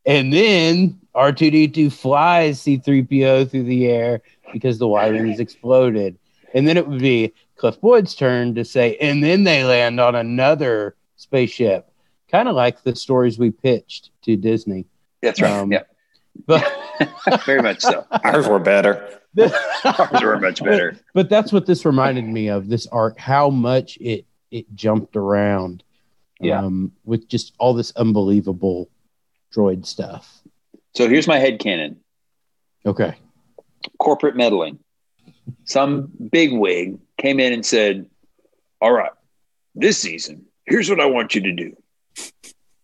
[0.06, 6.18] and then R2D2 flies C3PO through the air because the Y wings exploded.
[6.54, 10.16] And then it would be Cliff Boyd's turn to say, and then they land on
[10.16, 11.90] another spaceship,
[12.30, 14.86] kind of like the stories we pitched to Disney.
[15.22, 15.52] That's right.
[15.52, 15.84] Um, yeah.
[16.46, 16.70] But
[17.46, 18.06] very much so.
[18.24, 19.20] Ours were better.
[19.86, 20.92] Ours were much better.
[20.92, 25.16] But, but that's what this reminded me of this arc, how much it it jumped
[25.16, 25.84] around.
[26.40, 26.60] Yeah.
[26.60, 28.90] Um, with just all this unbelievable
[29.56, 30.42] droid stuff.
[30.96, 31.98] So here's my head canon.
[32.86, 33.16] Okay.
[34.00, 34.80] Corporate meddling.
[35.66, 38.10] Some big wig came in and said,
[38.82, 39.12] All right,
[39.76, 41.76] this season, here's what I want you to do.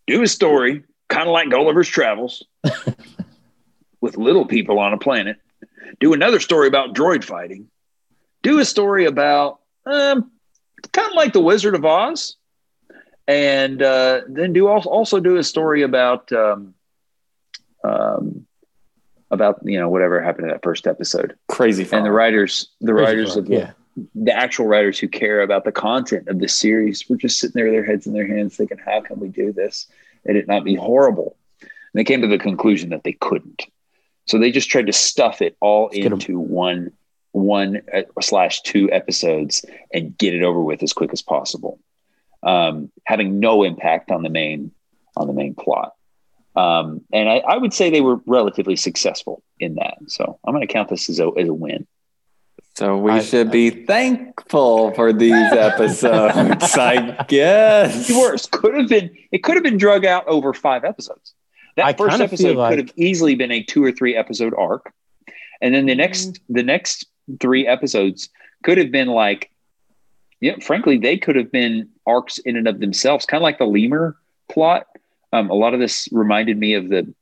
[0.06, 2.44] Do a story, kind of like Gulliver's Travels,
[4.00, 5.38] with little people on a planet.
[6.00, 7.68] Do another story about droid fighting.
[8.42, 10.30] Do a story about um,
[10.92, 12.36] kind of like the Wizard of Oz,
[13.30, 16.74] and uh, then do also, also do a story about um,
[17.84, 18.44] um,
[19.30, 21.36] about you know whatever happened in that first episode.
[21.48, 23.70] Crazy, and the writers, the Crazy writers of the, yeah.
[24.16, 27.66] the actual writers who care about the content of the series were just sitting there
[27.66, 29.86] with their heads in their hands, thinking, "How can we do this
[30.26, 31.68] and it not be horrible?" And
[32.00, 33.64] they came to the conclusion that they couldn't,
[34.26, 36.90] so they just tried to stuff it all Let's into one
[37.30, 39.64] one uh, slash two episodes
[39.94, 41.78] and get it over with as quick as possible,
[42.42, 44.72] um, having no impact on the main
[45.16, 45.94] on the main plot.
[46.56, 49.98] Um, and I, I, would say they were relatively successful in that.
[50.08, 51.86] So I'm going to count this as a, as a win.
[52.74, 58.10] So we I, should I, be thankful for these episodes, I guess.
[58.10, 61.34] Worse could have been it could have been drug out over five episodes.
[61.76, 62.70] That first episode like...
[62.70, 64.92] could have easily been a two or three episode arc,
[65.60, 66.40] and then the next mm.
[66.48, 67.06] the next
[67.40, 68.28] three episodes
[68.64, 69.50] could have been like,
[70.40, 73.66] yeah, frankly, they could have been arcs in and of themselves, kind of like the
[73.66, 74.16] lemur
[74.48, 74.86] plot
[75.32, 77.12] um, a lot of this reminded me of the,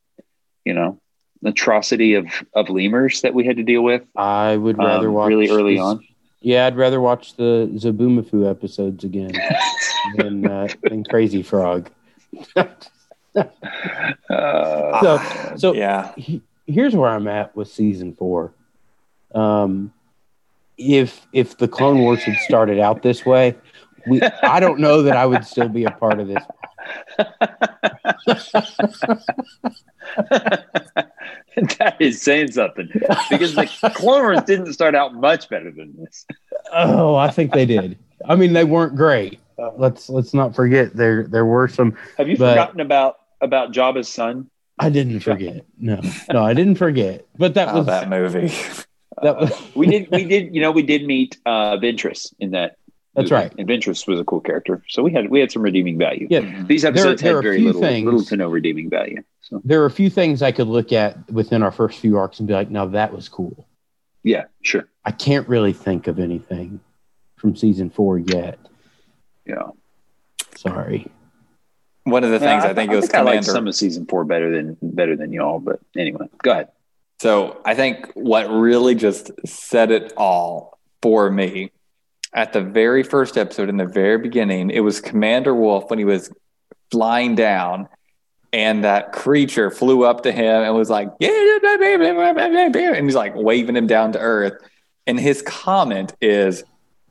[0.65, 1.01] you know,
[1.45, 4.03] atrocity of of lemurs that we had to deal with.
[4.17, 6.05] I would rather um, watch really early this, on.
[6.41, 9.33] Yeah, I'd rather watch the Zoboomafoo episodes again
[10.17, 11.91] than uh, than Crazy Frog.
[12.57, 13.45] uh,
[15.01, 16.13] so, so yeah.
[16.17, 18.53] He, here's where I'm at with season four.
[19.35, 19.93] Um,
[20.79, 23.57] if if the Clone Wars had started out this way,
[24.07, 26.43] we I don't know that I would still be a part of this
[31.79, 32.89] that is saying something
[33.31, 36.25] because the Clone Wars didn't start out much better than this.
[36.73, 37.99] Oh, I think they did.
[38.27, 39.41] I mean, they weren't great.
[39.77, 41.97] Let's let's not forget there there were some.
[42.17, 44.49] Have you forgotten about about Jabba's son?
[44.79, 45.67] I didn't forget.
[45.79, 46.01] No,
[46.33, 47.27] no, I didn't forget.
[47.37, 48.53] But that oh, was that movie.
[49.23, 52.77] That we did we did you know we did meet uh Ventress in that
[53.19, 53.53] that's right.
[53.59, 56.29] And Ventress was a cool character, so we had we had some redeeming value.
[56.31, 59.23] Yeah, these episodes there, there had very little things, little to no redeeming value.
[59.41, 62.39] So there are a few things I could look at within our first few arcs
[62.39, 63.67] and be like, "Now that was cool."
[64.23, 64.89] Yeah, sure.
[65.05, 66.81] I can't really think of anything
[67.37, 68.59] from season four yet.
[69.45, 69.71] Yeah,
[70.57, 71.11] sorry.
[72.05, 73.67] One of the things I, I, think I, it was I, think I like some
[73.67, 76.69] of season four better than better than y'all, but anyway, go ahead.
[77.21, 81.73] So I think what really just said it all for me
[82.33, 86.05] at the very first episode in the very beginning, it was Commander Wolffe when he
[86.05, 86.31] was
[86.91, 87.89] flying down
[88.53, 91.59] and that creature flew up to him and was like, yeah,
[92.95, 94.55] and he's like waving him down to earth.
[95.07, 96.65] And his comment is,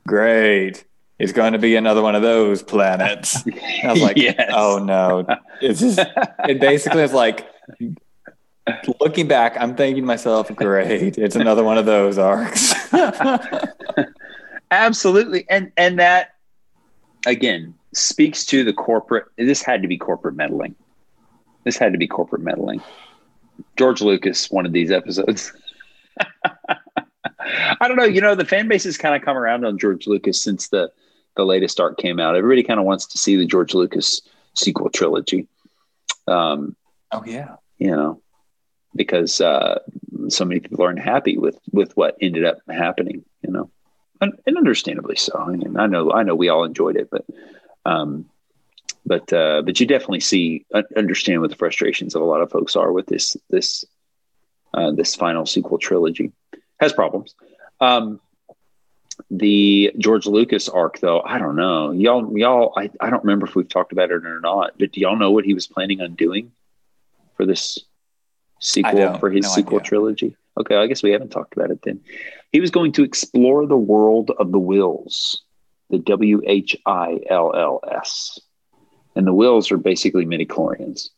[0.08, 0.84] great.
[1.18, 3.36] It's going to be another one of those planets.
[3.84, 4.50] I was like, yes.
[4.52, 5.26] oh no.
[5.60, 6.00] It's just,
[6.48, 7.46] it basically is like,
[9.00, 11.18] looking back, I'm thinking to myself, great.
[11.18, 12.74] It's another one of those arcs.
[14.70, 15.46] Absolutely.
[15.48, 16.34] And, and that,
[17.26, 20.74] again, speaks to the corporate, this had to be corporate meddling
[21.68, 22.80] this had to be corporate meddling.
[23.76, 25.52] George Lucas wanted these episodes.
[26.20, 28.04] I don't know.
[28.04, 30.90] You know, the fan base has kind of come around on George Lucas since the
[31.36, 32.36] the latest arc came out.
[32.36, 34.22] Everybody kind of wants to see the George Lucas
[34.54, 35.46] sequel trilogy.
[36.26, 36.74] Um,
[37.12, 38.22] oh yeah, you know,
[38.98, 39.78] because uh,
[40.28, 43.24] so many people aren't happy with with what ended up happening.
[43.42, 43.70] You know,
[44.20, 45.32] and, and understandably so.
[45.38, 47.24] I mean, I know I know we all enjoyed it, but
[47.86, 48.26] um,
[49.06, 52.76] but uh, but you definitely see understand what the frustrations of a lot of folks
[52.76, 53.86] are with this this
[54.74, 56.32] uh, this final sequel trilogy
[56.78, 57.34] has problems.
[57.80, 58.20] Um,
[59.30, 61.90] the George Lucas arc, though, I don't know.
[61.90, 64.78] Y'all, y'all, I, I don't remember if we've talked about it or not.
[64.78, 66.52] But do y'all know what he was planning on doing
[67.36, 67.78] for this
[68.60, 69.88] sequel for his no sequel idea.
[69.88, 70.36] trilogy?
[70.58, 72.00] Okay, I guess we haven't talked about it then.
[72.52, 75.38] He was going to explore the world of the Whills,
[75.90, 78.40] the W H I L L S
[79.18, 81.10] and the Whills are basically midi-chlorians.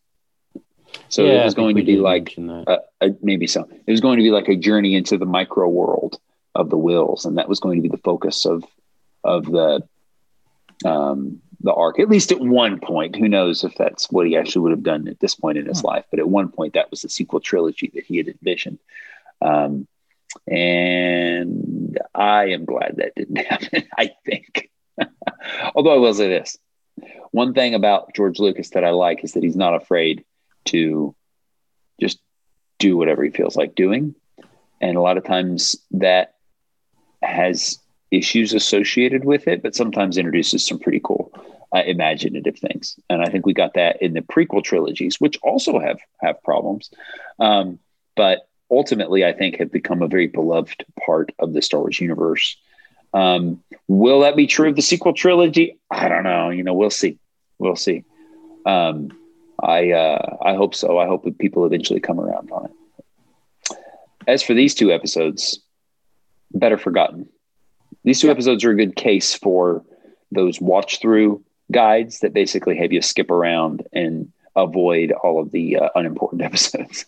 [1.10, 3.68] So yeah, it was going to be like a, a, maybe so.
[3.86, 6.18] It was going to be like a journey into the micro world
[6.54, 8.64] of the Whills, and that was going to be the focus of
[9.22, 9.82] of the
[10.84, 11.98] um, the arc.
[11.98, 15.08] At least at one point, who knows if that's what he actually would have done
[15.08, 15.88] at this point in his hmm.
[15.88, 16.04] life.
[16.10, 18.78] But at one point, that was the sequel trilogy that he had envisioned.
[19.42, 19.86] Um,
[20.46, 23.84] and I am glad that didn't happen.
[23.96, 24.70] I think,
[25.74, 26.58] although I will say this:
[27.30, 30.24] one thing about George Lucas that I like is that he's not afraid
[30.66, 31.14] to
[32.00, 32.18] just
[32.78, 34.14] do whatever he feels like doing.
[34.80, 36.36] And a lot of times that
[37.22, 37.78] has
[38.10, 41.29] issues associated with it, but sometimes introduces some pretty cool
[41.74, 42.98] uh, imaginative things.
[43.08, 46.90] And I think we got that in the prequel trilogies, which also have have problems,
[47.38, 47.78] um,
[48.16, 52.56] but ultimately I think have become a very beloved part of the Star Wars universe.
[53.12, 55.78] Um, will that be true of the sequel trilogy?
[55.90, 56.50] I don't know.
[56.50, 57.18] You know, we'll see.
[57.58, 58.04] We'll see.
[58.64, 59.16] Um,
[59.62, 60.98] I uh, I hope so.
[60.98, 63.76] I hope people eventually come around on it.
[64.26, 65.60] As for these two episodes,
[66.52, 67.28] better forgotten.
[68.04, 68.32] These two yeah.
[68.32, 69.84] episodes are a good case for
[70.32, 75.76] those watch through guides that basically have you skip around and avoid all of the
[75.76, 77.06] uh, unimportant episodes.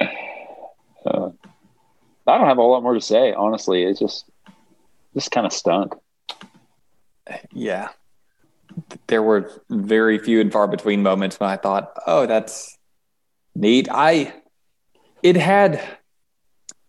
[0.00, 1.30] uh,
[2.26, 3.32] I don't have a lot more to say.
[3.32, 4.24] Honestly, It's just
[5.14, 5.94] just kind of stunk.
[7.52, 7.88] Yeah,
[9.08, 12.76] there were very few and far between moments when I thought, "Oh, that's
[13.54, 14.32] neat." I
[15.22, 15.80] it had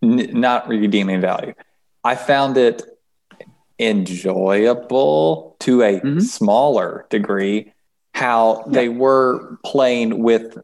[0.02, 1.54] n- not redeeming value.
[2.04, 2.82] I found it
[3.80, 6.20] enjoyable to a mm-hmm.
[6.20, 7.74] smaller degree.
[8.14, 8.74] How yeah.
[8.74, 10.58] they were playing with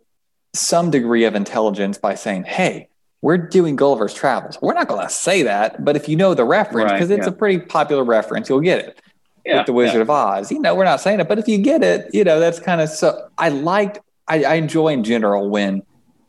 [0.54, 2.89] some degree of intelligence by saying, "Hey."
[3.22, 4.58] we're doing Gulliver's Travels.
[4.62, 7.28] We're not going to say that, but if you know the reference, because right, it's
[7.28, 7.34] yeah.
[7.34, 9.02] a pretty popular reference, you'll get it.
[9.46, 10.02] Yeah, with the Wizard yeah.
[10.02, 12.39] of Oz, you know, we're not saying it, but if you get it, you know,
[12.39, 13.30] that's kind of so.
[13.38, 15.84] I liked, I, I enjoy in general when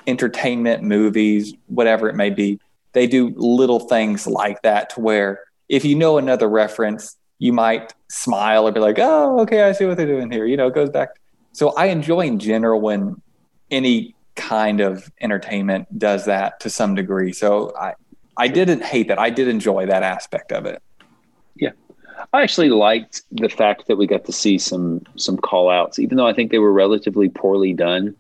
[0.07, 2.61] entertainment, movies, whatever it may be,
[2.93, 7.95] they do little things like that to where if you know another reference, you might
[8.09, 10.47] smile or be like, oh, okay, I see what they're doing here.
[10.47, 11.11] You know, it goes back.
[11.53, 13.21] So I enjoy in general when
[13.71, 17.33] any kind of entertainment does that to some degree.
[17.33, 17.95] So I,
[18.37, 19.19] I didn't hate that.
[19.19, 20.83] I did enjoy that aspect of it.
[21.57, 21.73] Yeah.
[22.33, 26.17] I actually liked the fact that we got to see some some call outs, even
[26.17, 28.15] though I think they were relatively poorly done.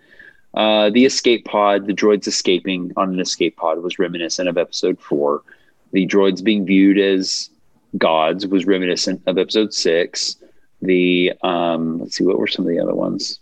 [0.54, 4.98] Uh, the escape pod, the droids escaping on an escape pod was reminiscent of episode
[5.00, 5.42] four.
[5.92, 7.50] The droids being viewed as
[7.96, 10.36] gods was reminiscent of episode six.
[10.82, 13.38] The um, let's see, what were some of the other ones?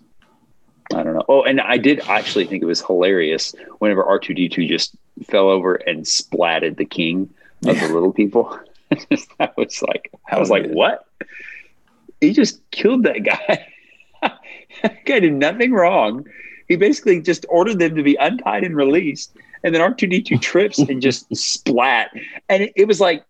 [0.94, 1.24] I don't know.
[1.28, 4.96] Oh, and I did actually think it was hilarious whenever R two D two just
[5.24, 7.28] fell over and splatted the king
[7.66, 7.88] of yeah.
[7.88, 8.58] the little people.
[9.40, 11.06] I was like, I was like, what?
[12.20, 13.66] He just killed that guy.
[14.82, 16.26] that guy did nothing wrong.
[16.68, 19.36] He basically just ordered them to be untied and released,
[19.66, 22.10] and then R two D two trips and just splat,
[22.48, 23.24] and it, it was like,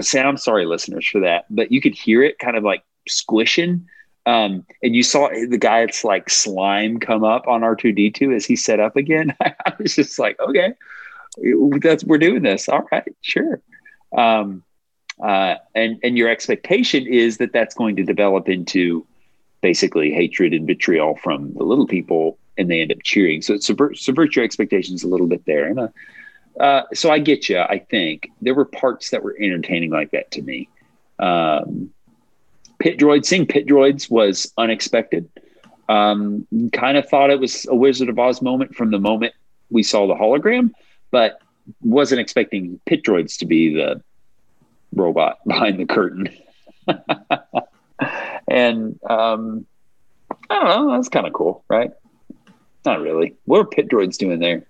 [0.00, 3.86] say, I'm sorry, listeners, for that, but you could hear it kind of like squishing
[4.26, 8.56] Um, and you saw the guy it's like slime come up on R2D2 as he
[8.56, 9.34] set up again.
[9.40, 10.74] I was just like, okay,
[11.80, 12.68] that's we're doing this.
[12.68, 13.62] All right, sure.
[14.16, 14.62] Um,
[15.22, 19.06] uh, and and your expectation is that that's going to develop into
[19.62, 23.42] basically hatred and vitriol from the little people, and they end up cheering.
[23.42, 25.66] So subvert, subvert your expectations a little bit there.
[25.66, 25.88] And uh,
[26.60, 27.58] uh, so I get you.
[27.58, 30.68] I think there were parts that were entertaining like that to me.
[31.18, 31.90] Um,
[32.78, 35.28] pit droids, seeing pit droids was unexpected.
[35.88, 39.34] Um, kind of thought it was a Wizard of Oz moment from the moment
[39.70, 40.72] we saw the hologram,
[41.10, 41.40] but
[41.80, 44.02] wasn't expecting pit droids to be the
[44.94, 46.28] robot behind the curtain.
[48.48, 49.66] and um,
[50.48, 51.92] I don't know, that's kind of cool, right?
[52.84, 53.34] Not really.
[53.44, 54.64] What are pit droids doing there?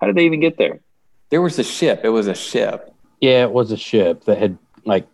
[0.00, 0.80] How did they even get there?
[1.30, 2.02] There was a ship.
[2.04, 2.92] It was a ship.
[3.20, 5.06] Yeah, it was a ship that had like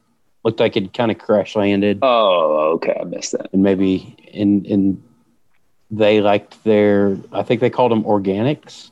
[0.45, 2.01] looked like it kind of crash landed.
[2.03, 3.49] Oh, okay, I missed that.
[3.53, 5.03] And maybe in in
[5.91, 8.91] they liked their I think they called them organics.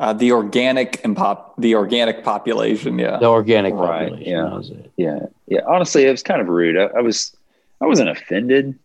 [0.00, 3.18] Uh, the organic and pop the organic population, yeah.
[3.18, 4.30] The organic Right, population.
[4.32, 4.42] yeah.
[4.44, 4.92] that was it.
[4.96, 5.18] Yeah,
[5.48, 5.60] yeah.
[5.66, 6.78] Honestly, it was kind of rude.
[6.78, 7.36] I, I was,
[7.80, 8.78] I wasn't offended,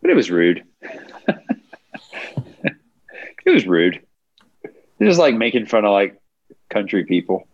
[0.00, 0.64] but it was rude.
[3.44, 4.00] it was rude.
[4.64, 6.20] It was like making fun of like
[6.70, 7.46] country people.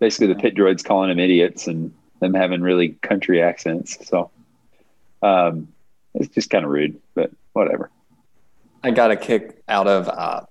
[0.00, 4.06] Basically, the pit droids calling them idiots and them having really country accents.
[4.08, 4.30] So,
[5.22, 5.68] um,
[6.14, 7.90] it's just kind of rude, but whatever.
[8.82, 10.42] I got a kick out of uh,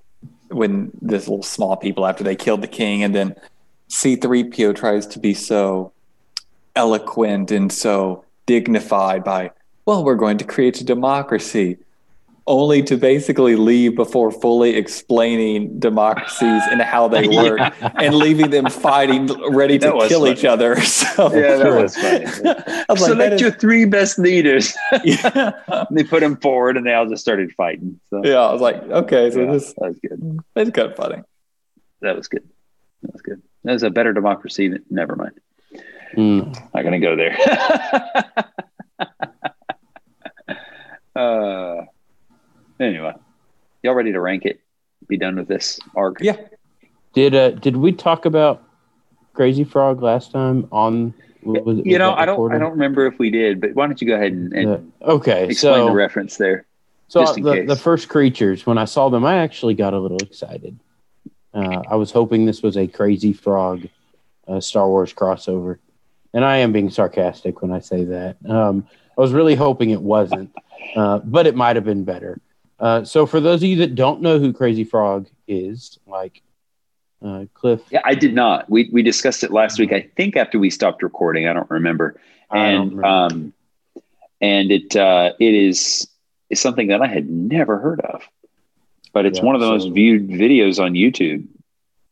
[0.49, 3.35] when this little small people after they killed the king, and then
[3.89, 5.91] C3PO tries to be so
[6.75, 9.51] eloquent and so dignified by,
[9.85, 11.77] well, we're going to create a democracy,
[12.47, 17.59] only to basically leave before fully explaining democracies and how they work
[17.95, 20.33] and leaving them fighting, ready to That was kill funny.
[20.33, 20.75] each other.
[20.85, 22.25] So, Yeah, that was funny.
[22.25, 24.75] I was like, that Select is- your three best leaders.
[25.03, 25.53] yeah.
[25.91, 27.99] they put them forward, and they all just started fighting.
[28.09, 30.39] So yeah, I was like, okay, so yeah, this that was good.
[30.55, 31.23] it's kind of funny.
[32.01, 32.47] That was good.
[33.01, 33.41] That was good.
[33.63, 34.67] That was a better democracy.
[34.67, 35.39] Than, never mind.
[36.15, 36.53] Mm.
[36.75, 37.35] Not gonna go there.
[41.15, 41.64] uh,
[42.79, 43.13] anyway,
[43.83, 44.59] y'all ready to rank it?
[45.07, 46.17] Be done with this arc?
[46.21, 46.37] Yeah.
[47.13, 48.63] Did uh did we talk about
[49.33, 51.13] Crazy Frog last time on?
[51.43, 52.51] was it- You know, I don't.
[52.51, 54.69] I don't remember if we did, but why don't you go ahead and, and
[55.01, 55.07] Yeah.
[55.07, 56.65] Okay, explain so the reference there?
[57.07, 57.67] So just in the, case.
[57.67, 60.79] the first creatures, when I saw them, I actually got a little excited.
[61.53, 63.87] Uh, I was hoping this was a Crazy Frog
[64.47, 65.77] uh, Star Wars crossover,
[66.33, 68.37] and I am being sarcastic when I say that.
[68.47, 70.51] Um, I was really hoping it wasn't,
[70.95, 72.41] uh, but it might have been better.
[72.79, 76.41] Uh, so, for those of you that don't know who Crazy Frog is, like
[77.25, 78.69] uh, Cliff, Yeah, I did not.
[78.69, 79.93] We we discussed it last week.
[79.93, 81.47] I think after we stopped recording.
[81.47, 82.19] I don't remember.
[82.51, 83.07] I don't and remember.
[83.07, 83.53] um,
[84.41, 86.07] and it uh, it is
[86.49, 88.21] is something that I had never heard of,
[89.13, 91.47] but it's Yeah, one of the so- most viewed videos on YouTube.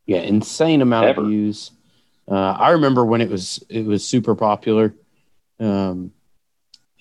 [0.05, 1.21] yeah, insane amount Ever.
[1.21, 1.71] of views.
[2.25, 4.93] Uh, I remember when it was it was super popular,
[5.59, 6.13] um,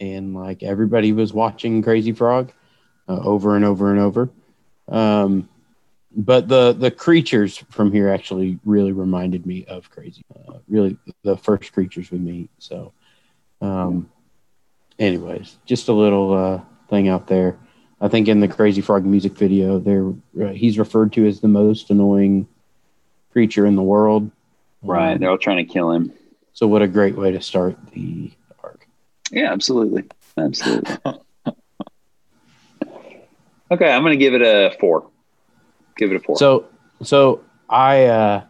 [0.01, 2.51] and like everybody was watching Crazy Frog
[3.09, 4.31] uh, over and over and over.
[4.89, 5.49] Um,
[6.15, 10.23] but the the creatures from here actually really reminded me of Crazy.
[10.35, 12.51] Uh, really, the first creatures we meet.
[12.59, 12.93] So,
[13.63, 14.11] um,
[14.99, 17.59] anyways, just a little uh, thing out there.
[18.01, 20.09] I think in the Crazy Frog music video, there
[20.45, 22.47] uh, he's referred to as the most annoying
[23.31, 24.31] creature in the world.
[24.83, 26.13] Right, Um, they're all trying to kill him.
[26.53, 28.33] so what a great way to start the
[28.63, 28.87] arc.
[29.31, 30.05] Yeah, absolutely,
[30.37, 30.97] absolutely.
[33.73, 35.09] okay, I'm going to give it a four.
[35.97, 36.37] Give it a four.
[36.37, 36.67] So
[37.03, 38.45] so I uh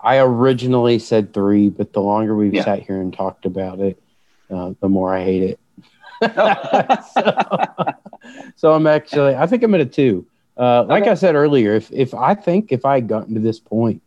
[0.00, 2.64] I originally said three, but the longer we've Yeah.
[2.64, 4.00] sat here and talked about it,
[4.50, 5.60] uh, the more I hate it.
[7.12, 7.34] so,
[8.56, 10.26] so I'm actually I think I'm at a two.
[10.56, 11.10] Uh, like Okay.
[11.10, 14.02] I said earlier, if if I think if I had gotten to this point,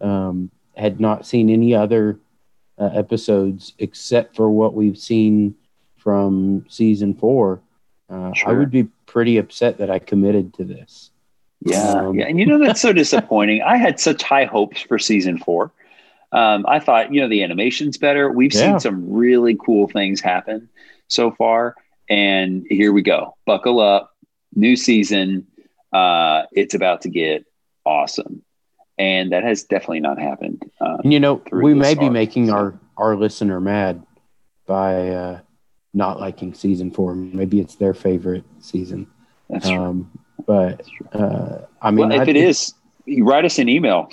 [0.00, 2.18] um, had not seen any other
[2.78, 5.54] uh, episodes except for what we've seen
[5.98, 7.60] from season four,
[8.08, 11.10] uh, I would be pretty upset that I committed to this.
[11.64, 13.60] Yeah, Um, yeah, and you know that's so disappointing.
[13.62, 15.72] I had such high hopes for season four.
[16.32, 18.30] Um, I thought, you know, the animation's better.
[18.30, 18.60] We've Yeah.
[18.60, 20.68] seen some really cool things happen
[21.08, 21.74] so far,
[22.08, 23.36] and here we go.
[23.46, 24.14] Buckle up,
[24.54, 25.46] new season.
[25.92, 27.44] Uh, it's about to get
[27.84, 28.42] awesome,
[28.96, 30.62] and that has definitely not happened.
[30.80, 34.06] Um, And you know, we may be making so- our our listener mad
[34.66, 35.38] by uh,
[35.92, 37.14] not liking season four.
[37.14, 39.06] Maybe it's their favorite season.
[39.48, 39.78] that's true.
[39.78, 40.10] Um,
[40.46, 40.82] but
[41.12, 42.74] uh, I mean, well, if I- it is,
[43.06, 44.08] you write us an email.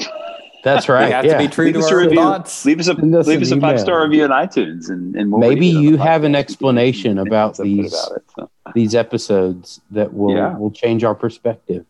[0.63, 1.05] That's right.
[1.05, 1.33] We have yeah.
[1.33, 2.15] to be true Leave to us a our review.
[2.17, 2.65] thoughts.
[2.65, 5.39] Leave us a us leave us a five star review on iTunes, and, and we'll
[5.39, 8.49] Maybe read it on you have an explanation about these about it, so.
[8.73, 10.57] these episodes that will Yeah.
[10.57, 11.85] will change our perspective.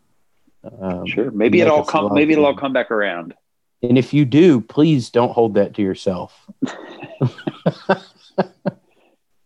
[0.80, 1.30] Um, Sure.
[1.30, 2.12] Maybe it'll us a come.
[2.14, 3.34] Maybe it'll all come back around.
[3.82, 6.46] And if you do, please don't hold that to yourself.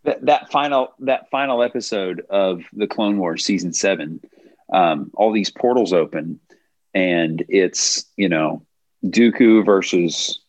[0.04, 4.20] That, that final that final episode of the Clone Wars season seven,
[4.72, 6.40] um, all these portals open,
[6.92, 8.66] and it's you know
[9.04, 10.40] Dooku versus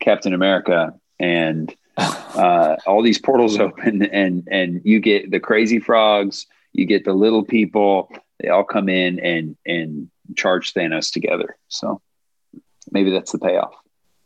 [0.00, 6.46] Captain America, and uh, all these portals open, and and you get the crazy frogs,
[6.72, 11.56] you get the little people, they all come in and and charge Thanos together.
[11.68, 12.00] So
[12.90, 13.74] maybe that's the payoff.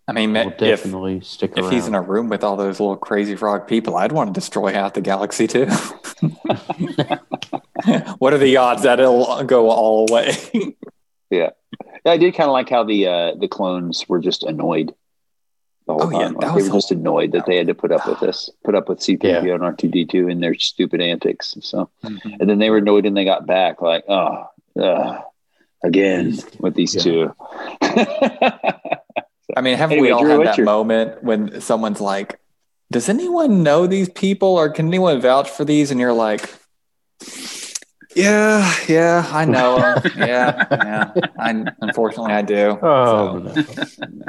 [0.06, 1.58] I mean, We'll if definitely stick around.
[1.58, 1.72] if around.
[1.74, 4.70] he's in a room with all those little crazy frog people, I'd want to destroy
[4.72, 5.64] half the galaxy too.
[8.18, 10.36] what are the odds that it'll go all away?
[11.30, 11.50] Yeah,
[12.04, 14.94] I did kind of like how the uh, the clones were just annoyed
[15.86, 16.34] the whole Oh, yeah, time.
[16.34, 18.74] that Like, they were just annoyed that they had to put up with this, put
[18.74, 19.54] up with C-3PO Yeah.
[19.54, 21.56] and R2D2 and their stupid antics.
[21.62, 22.36] So, Mhm.
[22.40, 24.44] and then they were annoyed when they got back, like, oh,
[24.80, 25.18] uh,
[25.82, 27.02] again with these Yeah.
[27.02, 27.34] two.
[29.56, 32.38] I mean, haven't Anyway, we all Drew, had that your- moment when someone's like,
[32.90, 36.48] "Does anyone know these people, or can anyone vouch for these?" And you're like,
[38.16, 40.02] "Yeah, yeah, I know 'em.
[40.16, 41.12] yeah, yeah.
[41.38, 44.26] I unfortunately I do." Oh, So, no.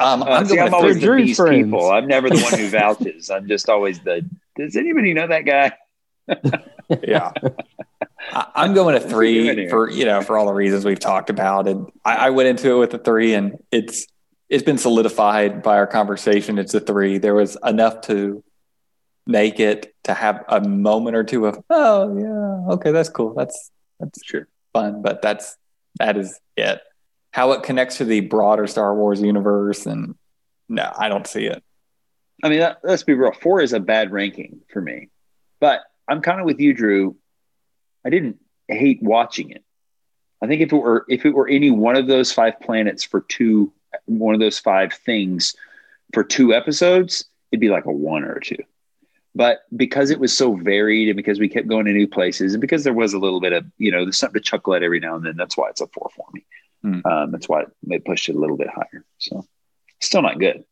[0.00, 1.64] um, Uh, I'm see, I'm always the Drew's these friends.
[1.64, 1.90] people.
[1.90, 3.30] I'm never the one who vouches.
[3.30, 4.24] I'm just always the.
[4.56, 5.72] Does anybody know that guy?
[7.02, 7.32] yeah.
[8.32, 10.84] I- I'm going to What's he doing three for you know for all the reasons
[10.84, 14.06] we've talked about, and I, I went into it with a three, and it's
[14.48, 16.58] it's been solidified by our conversation.
[16.58, 17.18] It's a three.
[17.18, 18.42] There was enough to
[19.26, 23.70] make it to have a moment or two of oh yeah okay that's cool that's
[23.98, 24.46] that's Sure.
[24.74, 25.56] fun, but that's
[25.98, 26.80] that is it.
[27.30, 30.14] How it connects to the broader Star Wars universe, and
[30.68, 31.62] no, I don't see it.
[32.42, 33.32] I mean, that, let's be real.
[33.32, 35.08] Four is a bad ranking for me,
[35.60, 37.16] but I'm kind of with you, Drew.
[38.04, 38.38] I didn't
[38.68, 39.64] hate watching it.
[40.42, 43.20] I think if it were if it were any one of those five planets for
[43.22, 43.72] two,
[44.06, 45.54] one of those five things
[46.12, 48.62] for two episodes, it'd be like a one or a two.
[49.34, 52.60] But because it was so varied, and because we kept going to new places, and
[52.60, 55.00] because there was a little bit of you know, there's something to chuckle at every
[55.00, 55.36] now and then.
[55.36, 56.44] That's why it's a four for me.
[56.82, 57.00] Hmm.
[57.04, 59.04] Um, that's why it pushed it a little bit higher.
[59.18, 59.44] So,
[60.00, 60.64] still not good.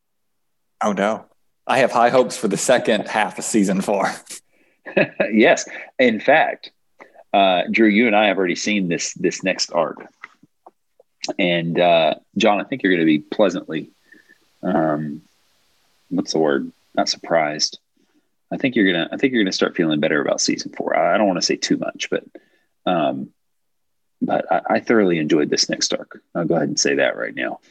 [0.81, 1.25] Oh no,
[1.67, 4.09] I have high hopes for the second half of season four.
[5.31, 5.67] yes.
[5.99, 6.71] In fact,
[7.33, 10.07] uh, Drew, you and I have already seen this this next arc,
[11.39, 13.91] and uh, John, I think you're going to be pleasantly,
[14.61, 15.21] um,
[16.09, 16.71] what's the word?
[16.95, 17.79] Not surprised.
[18.51, 19.09] I think you're gonna.
[19.11, 20.95] I think you're gonna start feeling better about season four.
[20.95, 22.23] I, don't want to say too much, but,
[22.85, 23.29] um,
[24.21, 26.21] but I, I thoroughly enjoyed this next arc.
[26.35, 27.61] I'll go ahead and say that right now.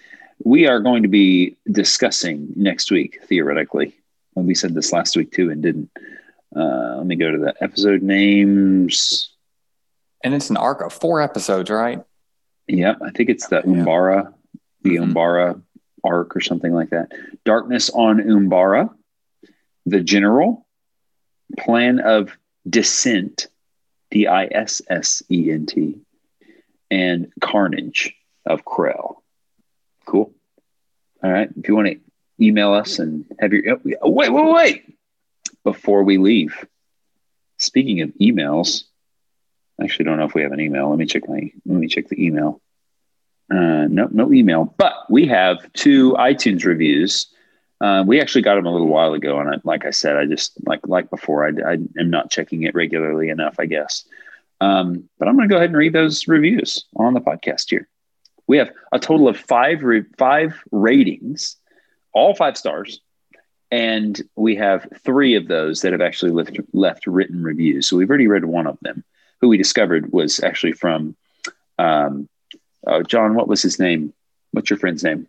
[0.43, 3.95] We are going to be discussing next week, theoretically.
[4.35, 5.91] And we said this last week too, and didn't.
[6.55, 9.31] Uh, let me go to the episode names.
[10.25, 12.03] And it's an arc of four episodes, right?
[12.69, 13.63] Yep, I think it's the Yeah.
[13.63, 14.35] Umbara,
[14.83, 15.13] the Mhm.
[15.13, 15.63] Umbara
[16.05, 17.13] arc or something like that.
[17.45, 18.95] Darkness on Umbara,
[19.87, 20.67] the General,
[21.59, 22.37] Plan of
[22.69, 23.49] Dissent,
[24.11, 26.01] D I S S E N T,
[26.91, 28.15] and Carnage
[28.47, 29.17] of Krell.
[30.07, 30.33] Cool.
[31.23, 31.51] All right.
[31.57, 32.01] If you want to
[32.41, 34.99] email us and have your oh, wait, wait, wait.
[35.65, 36.67] Before we leave,
[37.59, 38.85] speaking of emails,
[39.81, 40.91] I actually don't know if we have an email.
[40.91, 42.61] Let me check my let me check the email.
[43.51, 47.27] Uh, no, no email, but we have two iTunes reviews.
[47.81, 50.25] Uh, we actually got them a little while ago, and I, like I said, I
[50.25, 54.05] just like like before, I, I am not checking it regularly enough, I guess.
[54.61, 57.89] Um, but I'm going to go ahead and read those reviews on the podcast here.
[58.47, 61.57] We have a total of five re- five ratings,
[62.15, 63.01] all five stars,
[63.73, 67.89] and we have three of those that have actually left left written reviews.
[67.89, 69.03] So we've already read one of them
[69.43, 71.15] who we discovered was actually from
[71.79, 72.29] um,
[72.87, 73.35] oh, John.
[73.35, 74.15] What was his name?
[74.53, 75.27] What's your friend's name?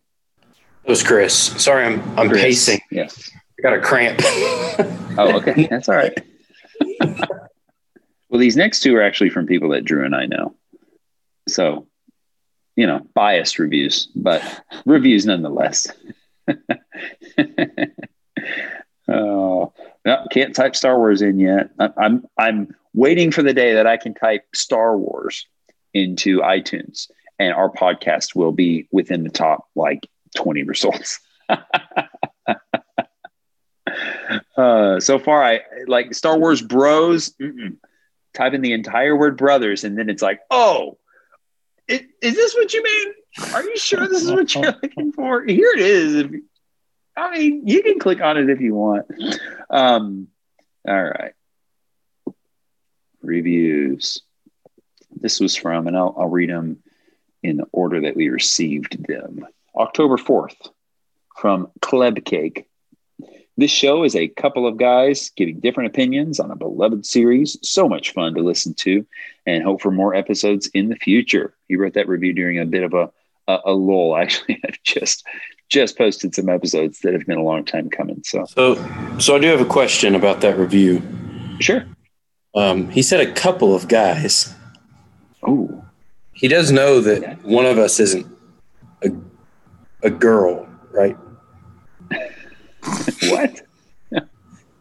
[0.86, 1.34] It was Chris.
[1.36, 2.42] Sorry, I'm I'm Chris.
[2.42, 2.80] pacing.
[2.92, 3.32] Yes.
[3.60, 4.22] I got a cramp.
[5.16, 5.68] Oh, okay.
[5.70, 6.26] That's all right.
[8.30, 10.56] well, these next two are actually from people that Drew and I know.
[11.48, 11.86] So,
[12.76, 14.42] you know, biased reviews, but
[14.88, 15.86] reviews nonetheless.
[19.08, 19.72] oh,
[20.04, 21.70] no, can't type Star Wars in yet.
[21.80, 25.48] I- I'm I'm waiting for the day that I can type Star Wars
[25.94, 31.20] into iTunes, and our podcast will be within the top like 20 results.
[34.58, 37.32] uh, so far, I like Star Wars Bros.
[37.42, 37.78] Mm-mm.
[38.34, 40.98] Type in the entire word brothers, and then it's like, oh,
[41.88, 43.14] Is, is this what you mean?
[43.54, 45.46] Are you sure this is what you're looking for?
[45.46, 46.16] Here it is.
[46.16, 46.32] If,
[47.16, 49.06] I mean, you can click on it if you want.
[49.70, 50.30] Um,
[50.88, 51.34] all right.
[53.24, 54.22] Reviews.
[55.16, 56.80] This was from, and I'll, I'll read them
[57.42, 59.46] in the order that we received them.
[59.76, 60.56] October 4th
[61.38, 62.68] from Kleb Cake.
[63.56, 67.58] This show is a couple of guys giving different opinions on a beloved series.
[67.62, 69.06] So much fun to listen to
[69.46, 71.54] and hope for more episodes in the future.
[71.68, 73.12] He wrote that review during a bit of a,
[73.48, 74.18] a, a lull.
[74.18, 75.26] Actually, I've just
[75.70, 78.22] just posted some episodes that have been a long time coming.
[78.24, 78.76] So, So,
[79.20, 81.02] so I do have a question about that review.
[81.60, 81.86] sure.
[82.56, 84.54] Um, he said a couple of guys.
[85.46, 85.84] Oh,
[86.34, 88.28] He does know that one of us isn't
[89.04, 89.12] a,
[90.04, 91.18] a girl, right?
[93.24, 93.62] what?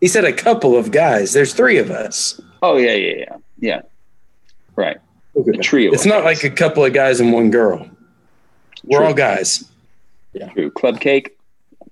[0.00, 1.32] He said a couple of guys.
[1.32, 2.40] There's three of us.
[2.62, 3.36] Oh, yeah, yeah, yeah.
[3.58, 3.82] Yeah.
[4.76, 4.98] Right.
[5.36, 5.92] A trio.
[5.92, 6.42] It's not guys.
[6.42, 7.88] like a couple of guys and one girl.
[8.84, 9.06] We're True.
[9.06, 9.64] all guys.
[10.54, 10.70] True.
[10.72, 11.36] Club cake,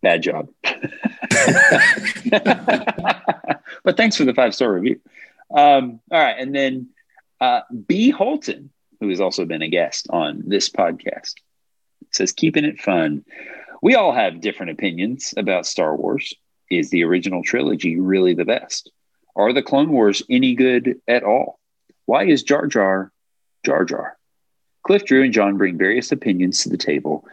[0.03, 0.49] bad job.
[3.85, 5.01] but thanks for the five star review.
[5.55, 6.37] Um, all right.
[6.39, 6.91] And then
[7.41, 8.11] uh, B.
[8.11, 8.71] Holton,
[9.01, 11.35] who has also been a guest on this podcast,
[12.13, 13.25] says, keeping it fun.
[13.83, 16.35] We all have different opinions about Star Wars.
[16.71, 18.91] Is the original trilogy really the best?
[19.35, 21.59] Are the Clone Wars any good at all?
[22.07, 23.13] Why is Jar Jar
[23.65, 24.17] Jar Jar?
[24.83, 27.27] Cliff, Drew, and John bring various opinions to the table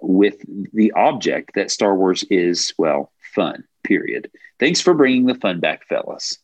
[0.00, 0.36] with
[0.72, 4.30] the object that Star Wars is, well, fun, period.
[4.58, 6.38] Thanks for bringing the fun back, fellas.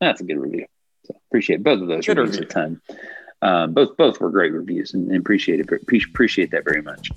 [0.00, 0.66] That's a good review.
[1.04, 2.48] So appreciate both of those Good reviews review.
[2.48, 2.80] a ton.
[3.42, 5.70] Um, both both were great reviews and, and appreciate it.
[6.10, 7.10] Appreciate that very much.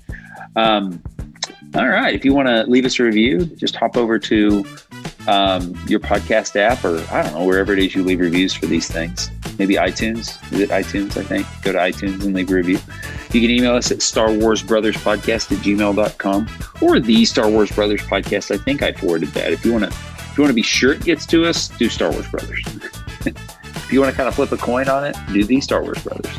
[0.56, 1.02] Um,
[1.74, 4.64] all right, if you want to leave us a review, just hop over to
[5.26, 8.66] um, your podcast app or I don't know wherever it is you leave reviews for
[8.66, 9.30] these things.
[9.58, 10.40] Maybe iTunes.
[10.52, 11.16] Is it iTunes?
[11.16, 11.46] I think.
[11.62, 12.78] Go to iTunes and leave a review.
[13.32, 16.48] You can email us at Star Wars Brothers Podcast at gmail.com
[16.80, 18.54] or the Star Wars Brothers Podcast.
[18.54, 19.52] I think I forwarded that.
[19.52, 19.90] If you want to
[20.34, 22.60] if you want to be sure it gets to us, do Star Wars Brothers.
[23.24, 26.02] if you want to kind of flip a coin on it, do the Star Wars
[26.02, 26.36] Brothers.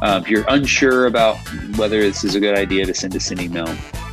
[0.00, 1.36] Uh, if you're unsure about
[1.76, 3.66] whether this is a good idea to send us an email,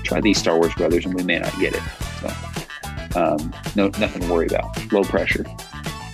[0.03, 1.81] try these Star Wars Brothers and we may not get it.
[2.19, 4.91] So um, no nothing to worry about.
[4.91, 5.45] Low pressure.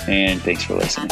[0.07, 1.09] And thanks for listening.